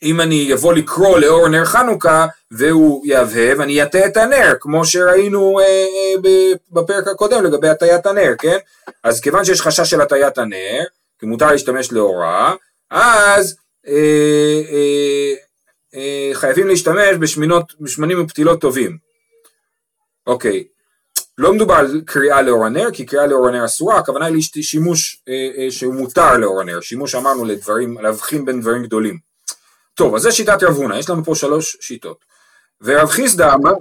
אם 0.04 0.22
אני 0.22 0.54
אבוא 0.54 0.74
לקרוא 0.74 1.20
לאור 1.20 1.48
נר 1.48 1.66
חנוכה 1.66 2.26
והוא 2.52 3.06
יהבהב, 3.06 3.62
אני 3.62 3.84
אטה 3.84 4.06
את 4.06 4.18
הנר, 4.18 4.54
כמו 4.60 4.86
שראינו 4.86 5.60
אה, 5.60 5.66
אה, 5.66 6.48
בפרק 6.72 7.08
הקודם 7.08 7.44
לגבי 7.44 7.70
הטיית 7.70 8.06
הנר, 8.06 8.34
כן? 8.40 8.58
אז 9.04 9.22
כיוון 9.22 9.46
שיש 9.46 9.62
חשש 9.62 9.90
של 9.90 10.02
הטיית 10.02 10.38
הנר, 10.38 10.84
כי 11.20 11.26
מותר 11.26 11.52
להשתמש 11.52 11.92
לאורה, 11.92 12.56
אז 12.92 13.56
אה, 13.88 14.62
אה, 14.72 15.34
אה, 15.96 16.30
חייבים 16.34 16.68
להשתמש 16.68 17.16
בשמינות, 17.20 17.74
בשמנים 17.80 18.24
ופתילות 18.24 18.62
טובים. 18.62 18.98
אוקיי, 20.28 20.64
לא 21.42 21.54
מדובר 21.54 21.74
על 21.74 22.02
קריאה 22.06 22.42
לאור 22.42 22.66
הנר, 22.66 22.88
כי 22.94 23.06
קריאה 23.06 23.28
לאור 23.28 23.48
הנר 23.48 23.66
אסורה, 23.66 24.00
הכוונה 24.00 24.26
היא 24.26 24.36
לשימוש 24.56 25.24
אה, 25.28 25.34
אה, 25.58 25.72
שהוא 25.72 25.94
מותר 25.96 26.38
לאור 26.38 26.62
הנר, 26.62 26.82
שימוש 26.82 27.16
אמרנו 27.16 27.46
לדברים, 27.46 27.98
להבחין 27.98 28.46
בין 28.46 28.62
דברים 28.62 28.84
גדולים. 28.84 29.18
טוב, 29.94 30.16
אז 30.16 30.22
זה 30.22 30.32
שיטת 30.32 30.64
רב 30.64 30.76
הונא, 30.76 30.96
יש 30.96 31.10
לנו 31.10 31.24
פה 31.24 31.36
שלוש 31.36 31.78
שיטות. 31.82 32.26
ורב 32.82 33.10
חיסדא 33.10 33.54
אמר... 33.54 33.72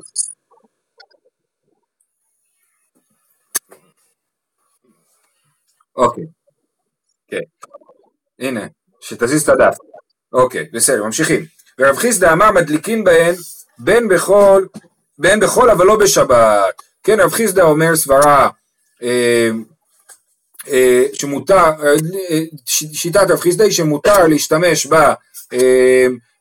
אוקיי, 5.97 6.25
כן. 7.29 7.41
הנה, 8.39 8.67
שתזיז 9.01 9.43
את 9.43 9.49
הדף. 9.49 9.77
אוקיי, 10.33 10.69
בסדר, 10.73 11.05
ממשיכים. 11.05 11.45
ורב 11.79 11.97
חיסדא 11.97 12.33
אמר 12.33 12.53
מדליקין 12.53 13.05
בהן 13.05 13.35
בין 13.79 14.09
בכל, 14.09 14.67
בין 15.19 15.41
בכל 15.41 15.71
אבל 15.71 15.87
לא 15.87 15.97
בשבת. 15.97 16.90
כן, 17.03 17.21
רב 17.21 17.31
חיסדא 17.31 17.63
אומר 17.63 17.97
סברה 17.97 18.49
אה, 19.03 19.51
אה, 20.69 21.05
שמותר, 21.13 21.55
אה, 21.55 21.95
שיטת 22.67 23.31
רב 23.31 23.41
חיסדא 23.41 23.65
היא 23.65 23.73
שמותר 23.73 24.27
להשתמש 24.27 24.87
בה 24.87 25.15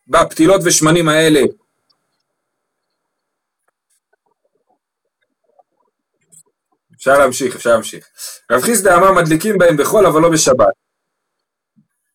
בפתילות 0.07 0.61
ושמנים 0.65 1.09
האלה 1.09 1.41
אפשר 6.95 7.19
להמשיך, 7.19 7.55
אפשר 7.55 7.69
להמשיך. 7.69 8.05
רב 8.51 8.61
חיסדא 8.61 8.95
אמר 8.95 9.11
מדליקים 9.11 9.57
בהם 9.57 9.77
בחול 9.77 10.05
אבל 10.05 10.21
לא 10.21 10.29
בשבת. 10.29 10.88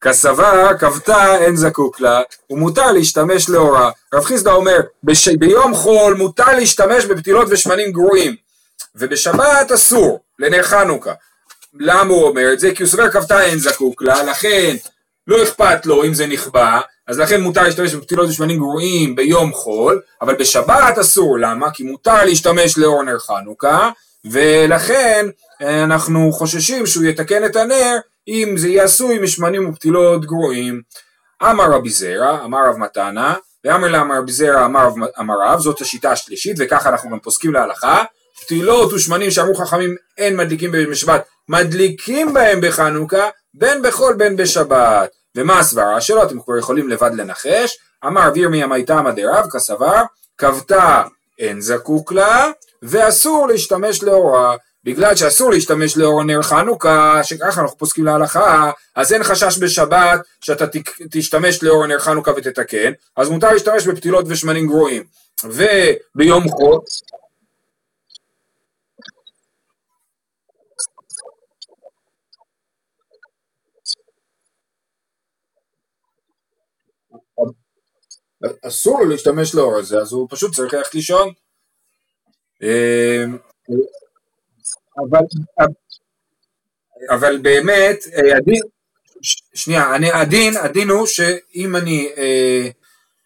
כסבה 0.05 0.75
כבתה 0.81 1.37
אין 1.37 1.57
זקוק 1.57 2.01
לה, 2.01 2.21
ומותר 2.51 2.93
להשתמש 2.93 3.49
לאורה. 3.49 3.91
רב 4.15 4.25
חיסדא 4.25 4.51
אומר, 4.51 4.81
בש... 5.05 5.29
ביום 5.29 5.75
חול 5.75 6.15
מותר 6.15 6.57
להשתמש 6.57 7.05
בפתילות 7.05 7.47
ושמנים 7.51 7.93
גרועים, 7.93 8.37
ובשבת 8.95 9.73
אסור, 9.75 10.21
לנר 10.39 10.63
חנוכה. 10.63 11.13
למה 11.75 12.15
הוא 12.15 12.25
אומר 12.25 12.53
את 12.53 12.61
זה? 12.61 12.75
כי 12.75 12.83
הוא 12.83 12.91
סובר 12.91 13.11
כבתה 13.11 13.45
אין 13.45 13.59
זקוק 13.59 14.03
לה, 14.03 14.23
לכן 14.23 14.77
לא 15.27 15.43
אכפת 15.43 15.87
לו 15.87 16.05
אם 16.05 16.15
זה 16.15 16.27
נכבה, 16.27 16.81
אז 17.07 17.19
לכן 17.19 17.41
מותר 17.41 17.63
להשתמש 17.63 17.95
בפתילות 17.95 18.29
ושמנים 18.29 18.59
גרועים 18.59 19.17
ביום 19.17 19.53
חול, 19.53 20.01
אבל 20.23 20.35
בשבת 20.35 20.99
אסור, 21.01 21.39
למה? 21.39 21.71
כי 21.71 21.83
מותר 21.83 22.25
להשתמש 22.25 22.79
לאור 22.79 23.03
נר 23.03 23.19
חנוכה, 23.19 23.91
ולכן 24.25 25.27
אה, 25.63 25.85
אנחנו 25.85 26.33
חוששים 26.33 26.87
שהוא 26.87 27.05
יתקן 27.05 27.45
את 27.45 27.57
הנר 27.57 27.97
אם 28.29 28.57
זה 28.57 28.69
יהיה 28.69 28.85
עשוי 28.85 29.19
משמנים 29.19 29.69
ופתילות 29.69 30.27
גרועים. 30.27 30.83
אמר 31.43 31.71
רבי 31.71 31.91
זרע, 31.91 32.45
אמר 32.45 32.59
רב 32.69 32.77
מתנה, 32.77 33.35
ואמר 33.65 33.89
לה 33.89 34.01
אמר 34.01 34.19
רבי 34.19 34.33
זרע, 34.33 34.67
אמר 35.21 35.35
רב, 35.47 35.61
זאת 35.61 35.81
השיטה 35.81 36.13
השלישית, 36.13 36.57
וככה 36.59 36.89
אנחנו 36.89 37.11
גם 37.11 37.19
פוסקים 37.19 37.53
להלכה. 37.53 38.05
פתילות 38.41 38.93
ושמנים 38.93 39.31
שאמרו 39.31 39.55
חכמים 39.55 39.97
אין 40.19 40.37
מדליקים 40.37 40.73
בהם 40.73 40.91
בשבת, 40.91 41.25
מדליקים 41.49 42.35
בהם 42.35 42.61
בחנוכה, 42.61 43.29
בין 43.55 43.83
בחול 43.83 44.15
בין 44.15 44.37
בשבת. 44.37 45.11
ומה 45.37 45.59
הסברה 45.59 46.01
שלו? 46.01 46.23
אתם 46.23 46.41
כבר 46.41 46.59
יכולים 46.59 46.89
לבד 46.89 47.11
לנחש. 47.15 47.79
אמר 48.07 48.31
וירמיה 48.35 48.67
מייתמא 48.67 49.11
דרב 49.11 49.47
כסבר, 49.53 50.03
כבתה 50.39 51.03
אין 51.39 51.61
זקוק 51.61 52.13
לה, 52.13 52.51
ואסור 52.83 53.49
להשתמש 53.49 54.03
לאורה. 54.03 54.57
בגלל 54.85 55.17
שאסור 55.17 55.51
להשתמש 55.51 55.97
לאור 55.97 56.25
נר 56.25 56.43
חנוכה, 56.43 57.21
שככה 57.25 57.61
אנחנו 57.61 57.79
פוסקים 57.79 58.05
להלכה, 58.05 58.71
אז 58.95 59.13
אין 59.13 59.23
חשש 59.23 59.59
בשבת 59.59 60.21
שאתה 60.41 60.65
תשתמש 61.11 61.63
לאור 61.63 61.87
נר 61.87 61.99
חנוכה 61.99 62.31
ותתקן, 62.37 62.93
אז 63.17 63.29
מותר 63.29 63.53
להשתמש 63.53 63.87
בפתילות 63.87 64.25
ושמנים 64.29 64.67
גרועים. 64.67 65.05
וביום 65.45 66.49
חוץ, 66.49 67.03
אסור 78.67 79.01
לו 79.01 79.11
להשתמש 79.11 79.55
לאור 79.55 79.79
הזה, 79.79 79.99
אז 79.99 80.13
הוא 80.13 80.29
פשוט 80.31 80.55
צריך 80.55 80.75
ללכת 80.75 80.95
לישון. 80.95 81.33
אבל, 84.99 85.25
אבל 87.11 87.39
באמת, 87.43 87.99
אה, 88.15 88.37
הדין, 88.37 88.61
שנייה, 89.55 89.95
אני, 89.95 90.13
הדין, 90.13 90.57
הדין 90.57 90.91
הוא 90.91 91.07
שאם 91.07 91.77
אני, 91.77 92.11
אה, 92.17 92.69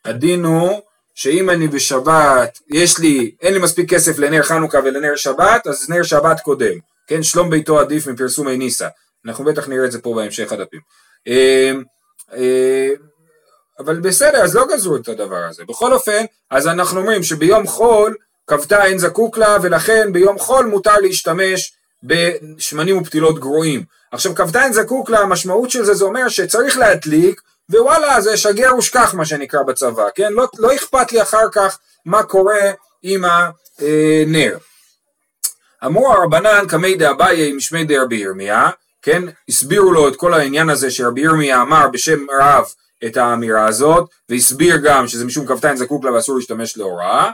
הדין 0.04 0.44
הוא 0.44 0.80
שאם 1.14 1.50
אני 1.50 1.68
בשבת, 1.68 2.58
יש 2.68 2.98
לי, 2.98 3.34
אין 3.42 3.54
לי 3.54 3.58
מספיק 3.58 3.90
כסף 3.90 4.18
לנר 4.18 4.42
חנוכה 4.42 4.78
ולנר 4.78 5.16
שבת, 5.16 5.66
אז 5.66 5.90
נר 5.90 6.02
שבת 6.02 6.40
קודם, 6.40 6.74
כן, 7.06 7.22
שלום 7.22 7.50
ביתו 7.50 7.80
עדיף 7.80 8.06
מפרסומי 8.06 8.56
ניסה, 8.56 8.88
אנחנו 9.26 9.44
בטח 9.44 9.68
נראה 9.68 9.84
את 9.84 9.92
זה 9.92 10.02
פה 10.02 10.14
בהמשך 10.16 10.52
הדפים. 10.52 10.80
אה, 11.28 11.72
אבל 13.78 14.00
בסדר, 14.00 14.38
אז 14.38 14.56
לא 14.56 14.66
גזרו 14.72 14.96
את 14.96 15.08
הדבר 15.08 15.44
הזה. 15.44 15.64
בכל 15.68 15.92
אופן, 15.92 16.24
אז 16.50 16.66
אנחנו 16.66 17.00
אומרים 17.00 17.22
שביום 17.22 17.66
חול 17.66 18.14
כבתה 18.48 18.84
אין 18.84 18.98
זקוק 18.98 19.38
לה, 19.38 19.56
ולכן 19.62 20.12
ביום 20.12 20.38
חול 20.38 20.66
מותר 20.66 20.96
להשתמש 20.96 21.72
בשמנים 22.02 22.98
ופתילות 22.98 23.38
גרועים. 23.38 23.84
עכשיו 24.12 24.34
כבתה 24.34 24.64
אין 24.64 24.72
זקוק 24.72 25.10
לה, 25.10 25.18
המשמעות 25.18 25.70
של 25.70 25.84
זה 25.84 25.94
זה 25.94 26.04
אומר 26.04 26.28
שצריך 26.28 26.78
להדליק, 26.78 27.40
ווואלה 27.70 28.20
זה 28.20 28.36
שגר 28.36 28.76
ושכח 28.76 29.14
מה 29.14 29.24
שנקרא 29.24 29.62
בצבא, 29.62 30.08
כן? 30.14 30.32
לא, 30.32 30.48
לא 30.58 30.74
אכפת 30.74 31.12
לי 31.12 31.22
אחר 31.22 31.48
כך 31.52 31.78
מה 32.04 32.22
קורה 32.22 32.70
עם 33.02 33.24
הנר. 33.24 34.58
אמרו 35.84 36.12
הרבנן 36.12 36.64
קמי 36.68 36.94
דאביי 36.94 37.52
משמי 37.52 37.84
דרבי 37.84 38.16
ירמיה, 38.16 38.70
כן? 39.02 39.22
הסבירו 39.48 39.92
לו 39.92 40.08
את 40.08 40.16
כל 40.16 40.34
העניין 40.34 40.70
הזה 40.70 40.90
שרבי 40.90 41.20
ירמיה 41.20 41.62
אמר 41.62 41.88
בשם 41.88 42.26
רב 42.40 42.64
את 43.06 43.16
האמירה 43.16 43.66
הזאת, 43.66 44.08
והסביר 44.28 44.76
גם 44.76 45.08
שזה 45.08 45.24
משום 45.24 45.46
כ"ט 45.46 45.66
זקוק 45.74 46.04
לה 46.04 46.12
ואסור 46.12 46.36
להשתמש 46.36 46.76
להוראה, 46.76 47.30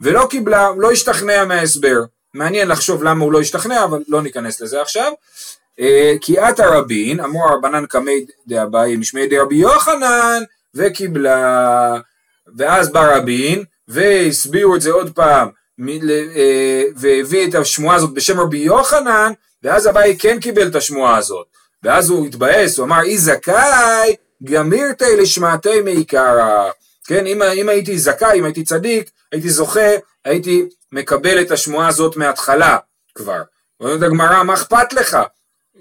ולא 0.00 0.26
קיבלה, 0.30 0.70
לא 0.78 0.92
השתכנע 0.92 1.44
מההסבר. 1.44 2.00
מעניין 2.34 2.68
לחשוב 2.68 3.02
למה 3.02 3.24
הוא 3.24 3.32
לא 3.32 3.40
השתכנע, 3.40 3.84
אבל 3.84 4.02
לא 4.08 4.22
ניכנס 4.22 4.60
לזה 4.60 4.82
עכשיו. 4.82 5.12
אה, 5.80 6.14
כי 6.20 6.40
את 6.40 6.60
הרבין, 6.60 7.20
אמרו 7.20 7.44
הרבנן 7.48 7.86
קמי 7.86 8.26
דאביי 8.46 8.96
משמי 8.96 9.26
דרבי 9.26 9.56
יוחנן, 9.56 10.42
וקיבלה. 10.74 11.96
ואז 12.56 12.92
בא 12.92 13.16
רבין, 13.16 13.64
והסבירו 13.88 14.76
את 14.76 14.80
זה 14.80 14.90
עוד 14.90 15.10
פעם, 15.14 15.48
אה, 15.88 16.82
והביא 16.96 17.48
את 17.48 17.54
השמועה 17.54 17.96
הזאת 17.96 18.14
בשם 18.14 18.40
רבי 18.40 18.58
יוחנן, 18.58 19.32
ואז 19.62 19.88
אביי 19.88 20.16
כן 20.18 20.40
קיבל 20.40 20.68
את 20.68 20.74
השמועה 20.74 21.16
הזאת. 21.16 21.46
ואז 21.82 22.10
הוא 22.10 22.26
התבאס, 22.26 22.78
הוא 22.78 22.86
אמר, 22.86 23.02
אי 23.02 23.18
זכאי, 23.18 24.16
גמירתי 24.44 25.16
לשמעתי 25.16 25.80
מעיקרא. 25.80 26.70
כן, 27.06 27.26
אם, 27.26 27.42
אם 27.42 27.68
הייתי 27.68 27.98
זכאי, 27.98 28.38
אם 28.38 28.44
הייתי 28.44 28.64
צדיק, 28.64 29.10
הייתי 29.32 29.50
זוכה, 29.50 29.90
הייתי 30.24 30.68
מקבל 30.92 31.40
את 31.40 31.50
השמועה 31.50 31.88
הזאת 31.88 32.16
מההתחלה 32.16 32.78
כבר. 33.14 33.42
אומרת 33.80 34.02
הגמרא, 34.02 34.42
מה 34.42 34.54
אכפת 34.54 34.92
לך? 34.92 35.18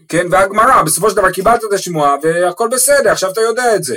כן, 0.07 0.27
והגמרא, 0.31 0.81
בסופו 0.81 1.09
של 1.09 1.15
דבר 1.15 1.31
קיבלת 1.31 1.63
את 1.63 1.73
השמועה 1.73 2.15
והכל 2.21 2.67
בסדר, 2.71 3.11
עכשיו 3.11 3.31
אתה 3.31 3.41
יודע 3.41 3.75
את 3.75 3.83
זה. 3.83 3.95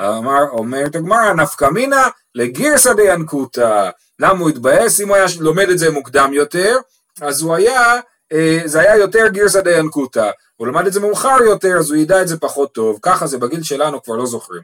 אמר, 0.00 0.42
אומרת 0.50 0.96
הגמרא, 0.96 1.32
נפקא 1.32 1.64
מינה 1.64 2.08
לגירסא 2.34 2.92
דיינקותא. 2.92 3.90
למה 4.18 4.40
הוא 4.40 4.48
התבאס? 4.48 5.00
אם 5.00 5.08
הוא 5.08 5.16
היה 5.16 5.26
לומד 5.40 5.68
את 5.68 5.78
זה 5.78 5.90
מוקדם 5.90 6.30
יותר, 6.32 6.76
אז 7.20 7.42
הוא 7.42 7.54
היה, 7.54 8.00
אה, 8.32 8.60
זה 8.64 8.80
היה 8.80 8.96
יותר 8.96 9.28
גירסא 9.28 9.60
דיינקותא. 9.60 10.30
הוא 10.56 10.66
למד 10.66 10.86
את 10.86 10.92
זה 10.92 11.00
מאוחר 11.00 11.36
יותר, 11.46 11.78
אז 11.78 11.90
הוא 11.90 11.96
ידע 11.96 12.22
את 12.22 12.28
זה 12.28 12.36
פחות 12.38 12.74
טוב. 12.74 12.98
ככה 13.02 13.26
זה 13.26 13.38
בגיל 13.38 13.62
שלנו, 13.62 14.02
כבר 14.02 14.16
לא 14.16 14.26
זוכרים. 14.26 14.62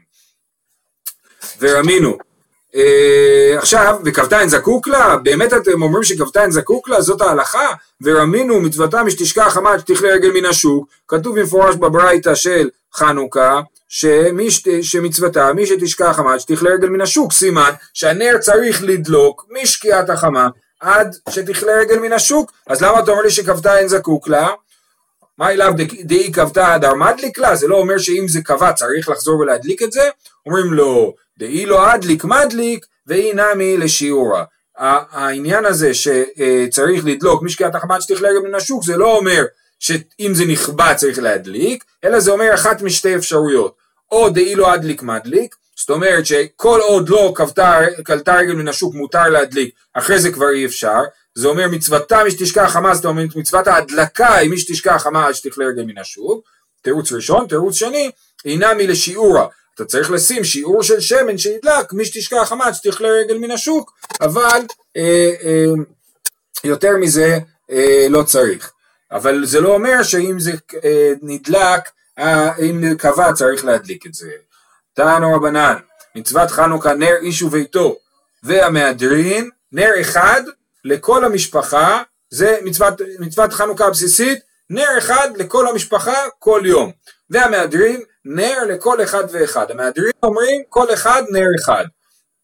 ורמינו. 1.59 2.17
אה, 2.75 3.55
עכשיו, 3.57 3.99
וכ"ט 4.05 4.33
זקוק 4.47 4.87
לה? 4.87 5.17
באמת 5.17 5.53
אתם 5.53 5.81
אומרים 5.81 6.03
שכ"ט 6.03 6.37
זקוק 6.49 6.89
לה? 6.89 7.01
זאת 7.01 7.21
ההלכה? 7.21 7.67
ורמינו 8.01 8.61
מצוותה 8.61 9.03
משתשכח 9.03 9.47
חמת 9.47 9.79
שתכלה 9.79 10.09
רגל 10.09 10.31
מן 10.31 10.45
השוק, 10.45 10.87
כתוב 11.07 11.39
במפורש 11.39 11.75
בברייתא 11.75 12.35
של 12.35 12.69
חנוכה, 12.93 13.61
שמיש, 13.89 14.63
שמצוותה 14.81 15.53
מי 15.53 15.65
שתשכח 15.65 16.11
חמת 16.15 16.39
שתכלה 16.39 16.69
רגל 16.69 16.89
מן 16.89 17.01
השוק, 17.01 17.33
סימן 17.33 17.71
שהנר 17.93 18.37
צריך 18.37 18.83
לדלוק 18.83 19.45
משקיעת 19.61 20.09
החמה 20.09 20.49
עד 20.79 21.15
שתכלה 21.29 21.71
רגל 21.71 21.99
מן 21.99 22.13
השוק, 22.13 22.51
אז 22.67 22.81
למה 22.81 22.99
אתה 22.99 23.11
אומר 23.11 23.23
לי 23.23 23.31
שכ"ט 23.31 23.65
אין 23.65 23.87
זקוק 23.87 24.27
לה? 24.27 24.49
מה 25.37 25.51
אליו 25.51 25.73
דאי 26.03 26.31
כבתה 26.33 26.73
עד 26.73 26.85
מדליק 26.93 27.37
לה? 27.37 27.55
זה 27.55 27.67
לא 27.67 27.75
אומר 27.75 27.97
שאם 27.97 28.27
זה 28.27 28.41
כבה 28.43 28.73
צריך 28.73 29.09
לחזור 29.09 29.39
ולהדליק 29.39 29.83
את 29.83 29.91
זה? 29.91 30.09
אומרים 30.45 30.73
לו, 30.73 31.13
דאי 31.41 31.65
לא 31.65 31.93
אדליק 31.95 32.23
מדליק 32.23 32.85
ואי 33.07 33.33
נמי 33.33 33.77
לשיעורה. 33.77 34.43
העניין 34.77 35.65
הזה 35.65 35.91
שצריך 35.93 37.05
לדלוק 37.05 37.43
משקיעת 37.43 37.75
החמת 37.75 38.01
שתכלה 38.01 38.29
גם 38.37 38.43
מן 38.43 38.55
השוק 38.55 38.83
זה 38.83 38.97
לא 38.97 39.17
אומר 39.17 39.43
שאם 39.79 40.33
זה 40.33 40.45
נכבה 40.45 40.95
צריך 40.95 41.19
להדליק, 41.19 41.83
אלא 42.03 42.19
זה 42.19 42.31
אומר 42.31 42.53
אחת 42.53 42.81
משתי 42.81 43.15
אפשרויות. 43.15 43.75
או 44.11 44.29
דאי 44.29 44.55
לא 44.55 44.75
אדליק 44.75 45.03
מדליק, 45.03 45.55
זאת 45.77 45.89
אומרת 45.89 46.25
שכל 46.25 46.79
עוד 46.79 47.09
לא 47.09 47.33
קלטה 48.03 48.35
רגל 48.37 48.53
מן 48.53 48.67
השוק 48.67 48.93
מותר 48.95 49.29
להדליק, 49.29 49.75
אחרי 49.93 50.19
זה 50.19 50.31
כבר 50.31 50.49
אי 50.49 50.65
אפשר, 50.65 50.99
זה 51.35 51.47
אומר 51.47 51.67
מצוותה 51.67 52.23
מי 52.23 52.31
שתשכח 52.31 52.69
חמה, 52.69 52.95
זאת 52.95 53.05
אומרת 53.05 53.35
מצוות 53.35 53.67
ההדלקה 53.67 54.35
היא 54.35 54.49
מי 54.49 54.57
שתשכח 54.57 54.97
חמה 55.03 55.27
עד 55.27 55.33
שתכלה 55.33 55.65
רגל 55.65 55.83
מן 55.83 55.97
השוק, 55.97 56.49
תירוץ 56.81 57.11
ראשון, 57.11 57.47
תירוץ 57.47 57.75
שני, 57.75 58.11
אינה 58.45 58.73
מלשיעורה, 58.73 59.47
אתה 59.75 59.85
צריך 59.85 60.11
לשים 60.11 60.43
שיעור 60.43 60.83
של 60.83 60.99
שמן 60.99 61.37
שידלק 61.37 61.93
מי 61.93 62.05
שתשכח 62.05 62.43
חמה 62.43 62.65
עד 62.65 62.73
שתכלה 62.73 63.09
רגל 63.09 63.37
מן 63.37 63.51
השוק, 63.51 63.91
אבל 64.21 64.59
אה, 64.97 65.31
אה, 65.43 65.83
יותר 66.63 66.97
מזה 66.97 67.39
אה, 67.71 68.07
לא 68.09 68.23
צריך. 68.23 68.71
אבל 69.11 69.45
זה 69.45 69.61
לא 69.61 69.73
אומר 69.73 70.03
שאם 70.03 70.39
זה 70.39 70.51
אה, 70.83 71.13
נדלק, 71.21 71.89
אה, 72.19 72.57
אם 72.57 72.95
קבע 72.97 73.33
צריך 73.33 73.65
להדליק 73.65 74.05
את 74.05 74.13
זה. 74.13 74.31
תענו 74.93 75.33
רבנן, 75.35 75.75
מצוות 76.15 76.51
חנוכה 76.51 76.93
נר 76.93 77.15
איש 77.21 77.41
וביתו 77.41 77.95
והמהדרין, 78.43 79.49
נר 79.71 79.91
אחד 80.01 80.41
לכל 80.85 81.25
המשפחה, 81.25 82.03
זה 82.29 82.57
מצוות, 82.63 83.01
מצוות 83.19 83.53
חנוכה 83.53 83.85
הבסיסית, 83.85 84.39
נר 84.69 84.97
אחד 84.97 85.29
לכל 85.35 85.67
המשפחה 85.67 86.13
כל 86.39 86.61
יום. 86.65 86.91
והמהדרין, 87.29 88.01
נר 88.25 88.57
לכל 88.69 89.03
אחד 89.03 89.23
ואחד. 89.31 89.71
המהדרין 89.71 90.11
אומרים 90.23 90.61
כל 90.69 90.93
אחד 90.93 91.23
נר 91.31 91.47
אחד, 91.59 91.85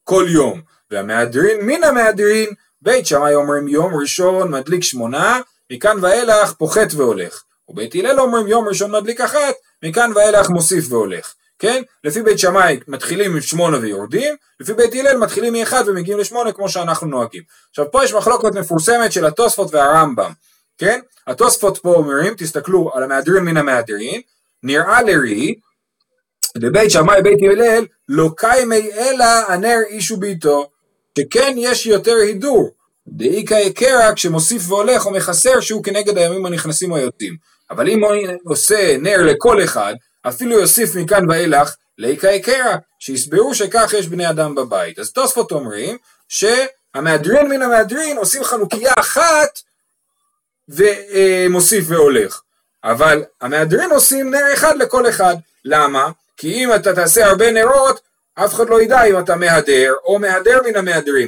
כל 0.03 0.25
יום. 0.29 0.61
והמהדרין, 0.91 1.57
מן 1.61 1.83
המהדרין, 1.83 2.49
בית 2.81 3.05
שמאי 3.05 3.35
אומרים 3.35 3.67
יום 3.67 3.95
ראשון 3.95 4.51
מדליק 4.51 4.83
שמונה, 4.83 5.39
מכאן 5.71 5.97
ואילך 6.01 6.53
פוחת 6.53 6.87
והולך. 6.95 7.43
ובית 7.69 7.95
הלל 7.95 8.19
אומרים 8.19 8.47
יום 8.47 8.67
ראשון 8.67 8.91
מדליק 8.91 9.21
אחת, 9.21 9.53
מכאן 9.83 10.11
ואילך 10.15 10.49
מוסיף 10.49 10.85
והולך. 10.89 11.33
כן? 11.59 11.83
לפי 12.03 12.21
בית 12.21 12.39
שמאי 12.39 12.79
מתחילים 12.87 13.31
עם 13.35 13.41
שמונה 13.41 13.77
ויורדים, 13.77 14.35
לפי 14.59 14.73
בית 14.73 14.93
הלל 14.95 15.17
מתחילים 15.17 15.53
מאחד 15.53 15.83
ומגיעים 15.87 16.19
לשמונה 16.19 16.51
כמו 16.51 16.69
שאנחנו 16.69 17.07
נוהגים. 17.07 17.43
עכשיו 17.69 17.91
פה 17.91 18.03
יש 18.03 18.13
מחלוקת 18.13 18.55
מפורסמת 18.55 19.11
של 19.11 19.25
התוספות 19.25 19.73
והרמב"ם, 19.73 20.31
כן? 20.77 20.99
התוספות 21.27 21.77
פה 21.77 21.93
אומרים, 21.93 22.33
תסתכלו 22.37 22.91
על 22.93 23.03
המהדרין 23.03 23.43
מן 23.43 23.57
המהדרין, 23.57 24.21
נראה 24.63 25.01
לרי, 25.01 25.55
לבית 26.63 26.91
שמאי 26.91 27.21
בית 27.21 27.39
הלל, 27.51 27.85
לא 28.09 28.29
קיימי 28.37 28.91
אלא 28.93 29.25
הנר 29.47 29.77
איש 29.89 30.11
וביתו, 30.11 30.69
שכן 31.19 31.53
יש 31.57 31.85
יותר 31.85 32.15
הידור, 32.15 32.71
דאיכא 33.07 33.69
קרע 33.69 34.13
כשמוסיף 34.15 34.71
והולך 34.71 35.05
או 35.05 35.11
מחסר 35.11 35.59
שהוא 35.59 35.83
כנגד 35.83 36.17
הימים 36.17 36.45
הנכנסים 36.45 36.91
או 36.91 36.97
היוצאים. 36.97 37.35
אבל 37.71 37.89
אם 37.89 38.03
הוא 38.03 38.11
עושה 38.45 38.97
נר 38.97 39.23
לכל 39.23 39.63
אחד, 39.63 39.93
אפילו 40.27 40.59
יוסיף 40.59 40.95
מכאן 40.95 41.29
ואילך 41.29 41.75
ליקה 41.97 42.27
יקרה, 42.27 42.75
שיסברו 42.99 43.55
שכך 43.55 43.93
יש 43.97 44.07
בני 44.07 44.29
אדם 44.29 44.55
בבית. 44.55 44.99
אז 44.99 45.11
תוספות 45.11 45.51
אומרים 45.51 45.97
שהמהדרין 46.29 47.49
מן 47.49 47.61
המהדרין 47.61 48.17
עושים 48.17 48.43
חנוכיה 48.43 48.93
אחת 48.99 49.59
ומוסיף 50.69 51.85
והולך. 51.87 52.41
אבל 52.83 53.23
המהדרין 53.41 53.91
עושים 53.91 54.31
נר 54.31 54.53
אחד 54.53 54.77
לכל 54.77 55.09
אחד. 55.09 55.35
למה? 55.65 56.09
כי 56.37 56.53
אם 56.53 56.73
אתה 56.75 56.95
תעשה 56.95 57.25
הרבה 57.25 57.51
נרות, 57.51 58.01
אף 58.35 58.53
אחד 58.53 58.69
לא 58.69 58.81
ידע 58.81 59.03
אם 59.03 59.19
אתה 59.19 59.35
מהדר 59.35 59.93
או 60.05 60.19
מהדר 60.19 60.59
מן 60.65 60.75
המהדרים. 60.75 61.27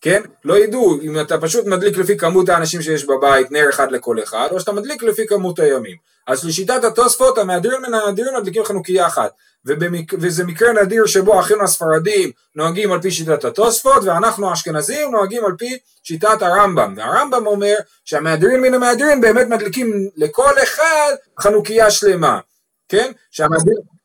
כן? 0.00 0.22
לא 0.44 0.58
ידעו 0.58 0.98
אם 1.02 1.20
אתה 1.20 1.40
פשוט 1.40 1.66
מדליק 1.66 1.96
לפי 1.96 2.16
כמות 2.16 2.48
האנשים 2.48 2.82
שיש 2.82 3.04
בבית 3.04 3.52
נר 3.52 3.70
אחד 3.70 3.92
לכל 3.92 4.22
אחד, 4.22 4.48
או 4.50 4.60
שאתה 4.60 4.72
מדליק 4.72 5.02
לפי 5.02 5.26
כמות 5.26 5.58
הימים. 5.58 5.96
אז 6.26 6.44
לשיטת 6.44 6.84
התוספות 6.84 7.38
המהדרים 7.38 7.82
מן 7.82 7.94
הנדירים 7.94 8.34
מדליקים 8.34 8.64
חנוכיה 8.64 9.06
אחת. 9.06 9.30
ובמק... 9.64 10.12
וזה 10.20 10.44
מקרה 10.44 10.72
נדיר 10.72 11.06
שבו 11.06 11.40
אחינו 11.40 11.62
הספרדים 11.62 12.30
נוהגים 12.54 12.92
על 12.92 13.02
פי 13.02 13.10
שיטת 13.10 13.44
התוספות 13.44 14.04
ואנחנו 14.04 14.50
האשכנזים 14.50 15.10
נוהגים 15.10 15.44
על 15.44 15.52
פי 15.58 15.78
שיטת 16.02 16.42
הרמב"ם 16.42 16.94
והרמב"ם 16.96 17.46
אומר 17.46 17.74
שהמהדרין 18.04 18.60
מן 18.60 18.74
המהדרין 18.74 19.20
באמת 19.20 19.46
מדליקים 19.46 20.08
לכל 20.16 20.52
אחד 20.62 21.12
חנוכיה 21.40 21.90
שלמה 21.90 22.40
כן? 22.88 23.12
שהמהדרין... 23.30 23.97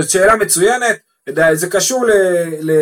זו 0.00 0.12
שאלה 0.12 0.36
מצוינת. 0.36 0.96
זה 1.52 1.70
קשור 1.70 2.06
ל... 2.06 2.10
ל... 2.60 2.72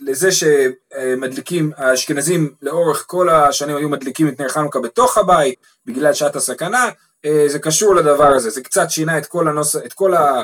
לזה 0.00 0.28
שמדליקים, 0.32 1.70
האשכנזים 1.76 2.54
לאורך 2.62 3.04
כל 3.06 3.28
השנים 3.28 3.76
היו 3.76 3.88
מדליקים 3.88 4.28
את 4.28 4.40
נר 4.40 4.48
חנוכה 4.48 4.80
בתוך 4.80 5.18
הבית 5.18 5.58
בגלל 5.86 6.14
שעת 6.14 6.36
הסכנה, 6.36 6.90
אה, 7.24 7.44
זה 7.48 7.58
קשור 7.58 7.94
לדבר 7.94 8.26
הזה, 8.26 8.50
זה 8.50 8.60
קצת 8.60 8.90
שינה 8.90 9.18
את 9.18 9.26
כל, 9.26 9.48
הנוס, 9.48 9.76
את 9.76 9.92
כל, 9.92 10.14
ה, 10.14 10.42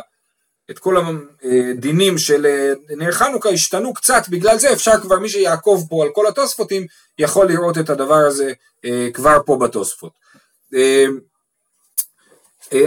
את 0.70 0.78
כל 0.78 0.96
הדינים 1.42 2.18
של 2.18 2.46
אה, 2.46 2.72
נר 2.96 3.12
חנוכה 3.12 3.48
השתנו 3.48 3.94
קצת, 3.94 4.28
בגלל 4.28 4.58
זה 4.58 4.72
אפשר 4.72 5.00
כבר 5.00 5.18
מי 5.18 5.28
שיעקוב 5.28 5.86
פה 5.90 6.04
על 6.04 6.10
כל 6.12 6.26
התוספותים 6.26 6.86
יכול 7.18 7.48
לראות 7.48 7.78
את 7.78 7.90
הדבר 7.90 8.26
הזה 8.26 8.52
אה, 8.84 9.08
כבר 9.14 9.38
פה 9.46 9.56
בתוספות. 9.56 10.12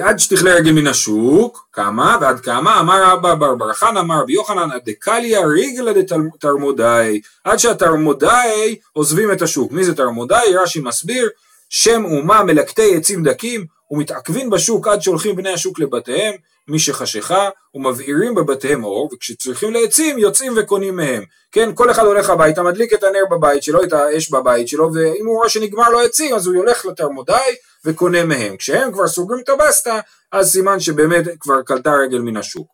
עד 0.01 0.19
שתכלה 0.19 0.53
רגל 0.53 0.71
מן 0.71 0.87
השוק, 0.87 1.67
כמה 1.73 2.17
ועד 2.21 2.39
כמה, 2.39 2.79
אמר 2.79 3.13
אבא 3.13 3.35
בר 3.35 3.55
בר 3.55 3.73
חנא 3.73 3.99
אמר 3.99 4.21
רבי 4.21 4.33
יוחנן 4.33 4.69
דקליה 4.85 5.39
רגלה 5.45 5.91
דתרמודאי, 5.93 7.21
עד 7.43 7.57
שהתרמודאי 7.57 8.75
עוזבים 8.93 9.31
את 9.31 9.41
השוק. 9.41 9.71
מי 9.71 9.83
זה 9.83 9.95
תרמודאי? 9.95 10.55
רש"י 10.55 10.79
מסביר, 10.79 11.29
שם 11.69 12.05
אומה 12.05 12.43
מלקטי 12.43 12.95
עצים 12.95 13.23
דקים 13.23 13.65
ומתעכבים 13.91 14.49
בשוק 14.49 14.87
עד 14.87 15.01
שהולכים 15.01 15.35
בני 15.35 15.49
השוק 15.49 15.79
לבתיהם, 15.79 16.33
מי 16.67 16.79
שחשיכה 16.79 17.49
ומבעירים 17.73 18.35
בבתיהם 18.35 18.83
אור, 18.83 19.09
וכשצריכים 19.13 19.73
לעצים 19.73 20.17
יוצאים 20.17 20.53
וקונים 20.57 20.95
מהם. 20.95 21.23
כן, 21.51 21.69
כל 21.75 21.91
אחד 21.91 22.05
הולך 22.05 22.29
הביתה, 22.29 22.63
מדליק 22.63 22.93
את 22.93 23.03
הנר 23.03 23.23
בבית 23.31 23.63
שלו, 23.63 23.83
את 23.83 23.93
האש 23.93 24.29
בבית 24.29 24.67
שלו, 24.67 24.93
ואם 24.93 25.25
הוא 25.25 25.35
רואה 25.35 25.49
שנגמר 25.49 25.89
לו 25.89 25.99
עצים, 25.99 26.35
אז 26.35 26.47
הוא 26.47 26.55
הולך 26.55 26.85
לתרמודאי 26.85 27.55
וקונה 27.85 28.23
מהם. 28.23 28.57
כשהם 28.57 28.91
כבר 28.91 29.07
סוגרים 29.07 29.41
את 29.43 29.49
הבסטה, 29.49 29.99
אז 30.31 30.51
סימן 30.51 30.79
שבאמת 30.79 31.25
כבר 31.39 31.61
קלטה 31.61 31.93
רגל 31.93 32.19
מן 32.19 32.37
השוק. 32.37 32.67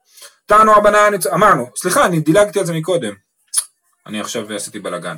תענו 0.46 0.72
רבנן, 0.72 1.14
אמרנו, 1.34 1.68
סליחה, 1.76 2.06
אני 2.06 2.20
דילגתי 2.20 2.60
על 2.60 2.66
זה 2.66 2.74
מקודם. 2.74 3.14
אני 4.08 4.22
עכשיו 4.22 4.54
עשיתי 4.54 4.80
בלאגן. 4.80 5.16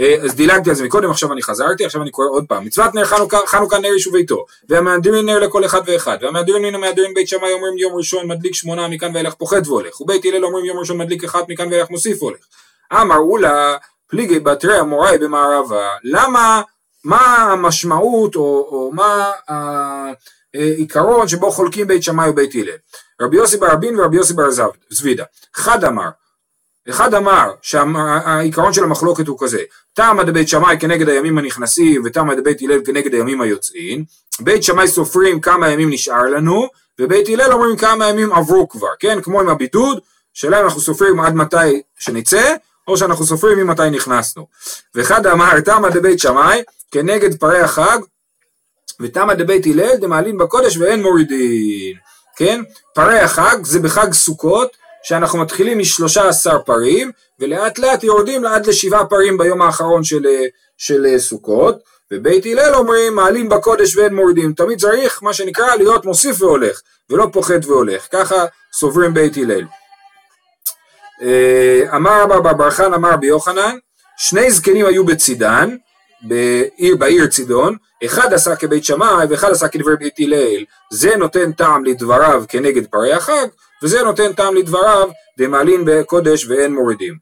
אה, 0.00 0.16
אז 0.24 0.34
דילגתי 0.34 0.70
על 0.70 0.76
זה 0.76 0.84
מקודם, 0.84 1.10
עכשיו 1.10 1.32
אני 1.32 1.42
חזרתי, 1.42 1.84
עכשיו 1.84 2.02
אני 2.02 2.10
קורא 2.10 2.26
עוד 2.28 2.44
פעם. 2.48 2.64
מצוות 2.64 2.94
נר 2.94 3.04
חנוכה, 3.04 3.38
חנוכה 3.46 3.78
נר 3.78 3.92
איש 3.94 4.06
וביתו, 4.06 4.46
והמהדרין 4.68 5.26
נר 5.26 5.38
לכל 5.38 5.64
אחד 5.64 5.80
ואחד, 5.86 6.18
והמהדרין 6.20 6.62
מן 6.62 6.74
המהדרין 6.74 7.14
בית 7.14 7.28
שמאי 7.28 7.52
אומרים 7.52 7.78
יום 7.78 7.96
ראשון 7.96 8.26
מדליק 8.26 8.54
שמונה 8.54 8.88
מכאן 8.88 9.10
ואילך 9.14 9.34
פוחת 9.34 9.66
והולך, 9.66 10.00
ובית 10.00 10.24
הלל 10.24 10.44
אומרים 10.44 10.64
יום 10.64 10.78
ראשון 10.78 10.98
מדליק 10.98 11.24
אחד 11.24 11.42
מכאן 11.48 11.72
ואילך 11.72 11.90
מוסיף 11.90 12.22
והולך. 12.22 12.40
אמרו 12.92 13.36
לה 13.36 13.76
פליגי 14.06 14.40
בתרי 14.40 14.80
אמוראי 14.80 15.18
במערבה, 15.18 15.88
למה, 16.04 16.62
מה 17.04 17.52
המשמעות 17.52 18.36
או, 18.36 18.68
או 18.70 18.90
מה 18.94 19.30
העיקרון 20.54 21.28
שבו 21.28 21.50
חולקים 21.50 21.86
בית 21.86 22.02
שמאי 22.02 22.30
ובית 22.30 22.54
הלל? 22.54 22.76
רבי 23.20 23.36
יוסי 23.36 23.56
ברבין 23.56 24.00
ורבי 24.00 24.16
יוסי 24.16 24.34
בר 24.34 24.48
זבידה, 24.90 25.24
חד 25.54 25.84
אמר 25.84 26.10
אחד 26.88 27.14
אמר 27.14 27.50
שהעיקרון 27.62 28.72
של 28.72 28.84
המחלוקת 28.84 29.26
הוא 29.26 29.38
כזה, 29.40 29.62
תמא 29.94 30.22
דבית 30.22 30.48
שמאי 30.48 30.76
כנגד 30.80 31.08
הימים 31.08 31.38
הנכנסים 31.38 32.02
ותמא 32.04 32.34
דבית 32.34 32.62
הלל 32.62 32.84
כנגד 32.84 33.14
הימים 33.14 33.40
היוצאים, 33.40 34.04
בית 34.40 34.62
שמאי 34.62 34.88
סופרים 34.88 35.40
כמה 35.40 35.70
ימים 35.70 35.90
נשאר 35.90 36.22
לנו, 36.22 36.68
ובית 37.00 37.28
הלל 37.28 37.52
אומרים 37.52 37.76
כמה 37.76 38.08
ימים 38.08 38.32
עברו 38.32 38.68
כבר, 38.68 38.88
כן? 38.98 39.22
כמו 39.22 39.40
עם 39.40 39.48
הבידוד, 39.48 40.00
שאלה 40.34 40.60
אם 40.60 40.64
אנחנו 40.64 40.80
סופרים 40.80 41.20
עד 41.20 41.34
מתי 41.34 41.82
שנצא, 41.98 42.54
או 42.90 42.96
שאנחנו 42.96 43.26
סופרים 43.26 43.58
ממתי 43.58 43.90
נכנסנו. 43.90 44.46
ואחד 44.94 45.26
אמר 45.26 45.60
תמא 45.60 45.88
דבית 45.88 46.18
שמאי 46.18 46.62
כנגד 46.90 47.40
פרי 47.40 47.60
החג, 47.60 47.98
ותמא 49.00 49.34
דבית 49.34 49.66
הלל 49.66 49.96
דמעלין 49.96 50.38
בקודש 50.38 50.76
ואין 50.76 51.02
מורידין, 51.02 51.96
כן? 52.36 52.62
פרי 52.94 53.18
החג 53.18 53.56
זה 53.64 53.80
בחג 53.80 54.12
סוכות, 54.12 54.76
שאנחנו 55.02 55.38
מתחילים 55.38 55.78
משלושה 55.78 56.28
עשר 56.28 56.58
פרים 56.66 57.10
ולאט 57.38 57.78
לאט 57.78 58.04
יורדים 58.04 58.44
עד 58.44 58.66
לשבעה 58.66 59.06
פרים 59.06 59.38
ביום 59.38 59.62
האחרון 59.62 60.04
של, 60.04 60.26
של 60.78 61.18
סוכות. 61.18 61.78
ובית 62.12 62.46
הלל 62.46 62.74
אומרים 62.74 63.14
מעלים 63.14 63.48
בקודש 63.48 63.96
ואין 63.96 64.14
מורדים 64.14 64.52
תמיד 64.52 64.80
צריך 64.80 65.22
מה 65.22 65.32
שנקרא 65.32 65.74
להיות 65.76 66.04
מוסיף 66.04 66.42
והולך 66.42 66.80
ולא 67.10 67.26
פוחת 67.32 67.64
והולך. 67.66 68.06
ככה 68.12 68.44
סוברים 68.72 69.14
בית 69.14 69.36
הלל. 69.36 69.60
אה, 69.60 69.79
אמר 71.96 72.24
אבא 72.24 72.52
בר 72.52 72.70
חן 72.70 72.94
אמר 72.94 73.16
ביוחנן 73.16 73.76
שני 74.16 74.50
זקנים 74.50 74.86
היו 74.86 75.04
בצידן 75.04 75.76
בעיר, 76.22 76.96
בעיר 76.96 77.26
צידון, 77.26 77.76
אחד 78.04 78.32
עשה 78.32 78.56
כבית 78.56 78.84
שמאי 78.84 79.26
ואחד 79.30 79.50
עשה 79.50 79.68
כדברי 79.68 79.96
בית 79.96 80.14
הלל, 80.18 80.64
זה 80.92 81.16
נותן 81.16 81.52
טעם 81.52 81.84
לדבריו 81.84 82.44
כנגד 82.48 82.86
פרי 82.86 83.12
החג, 83.12 83.46
וזה 83.82 84.02
נותן 84.02 84.32
טעם 84.32 84.54
לדבריו 84.54 85.08
דמעלין 85.38 85.82
בקודש 85.86 86.46
ואין 86.46 86.74
מורידים. 86.74 87.14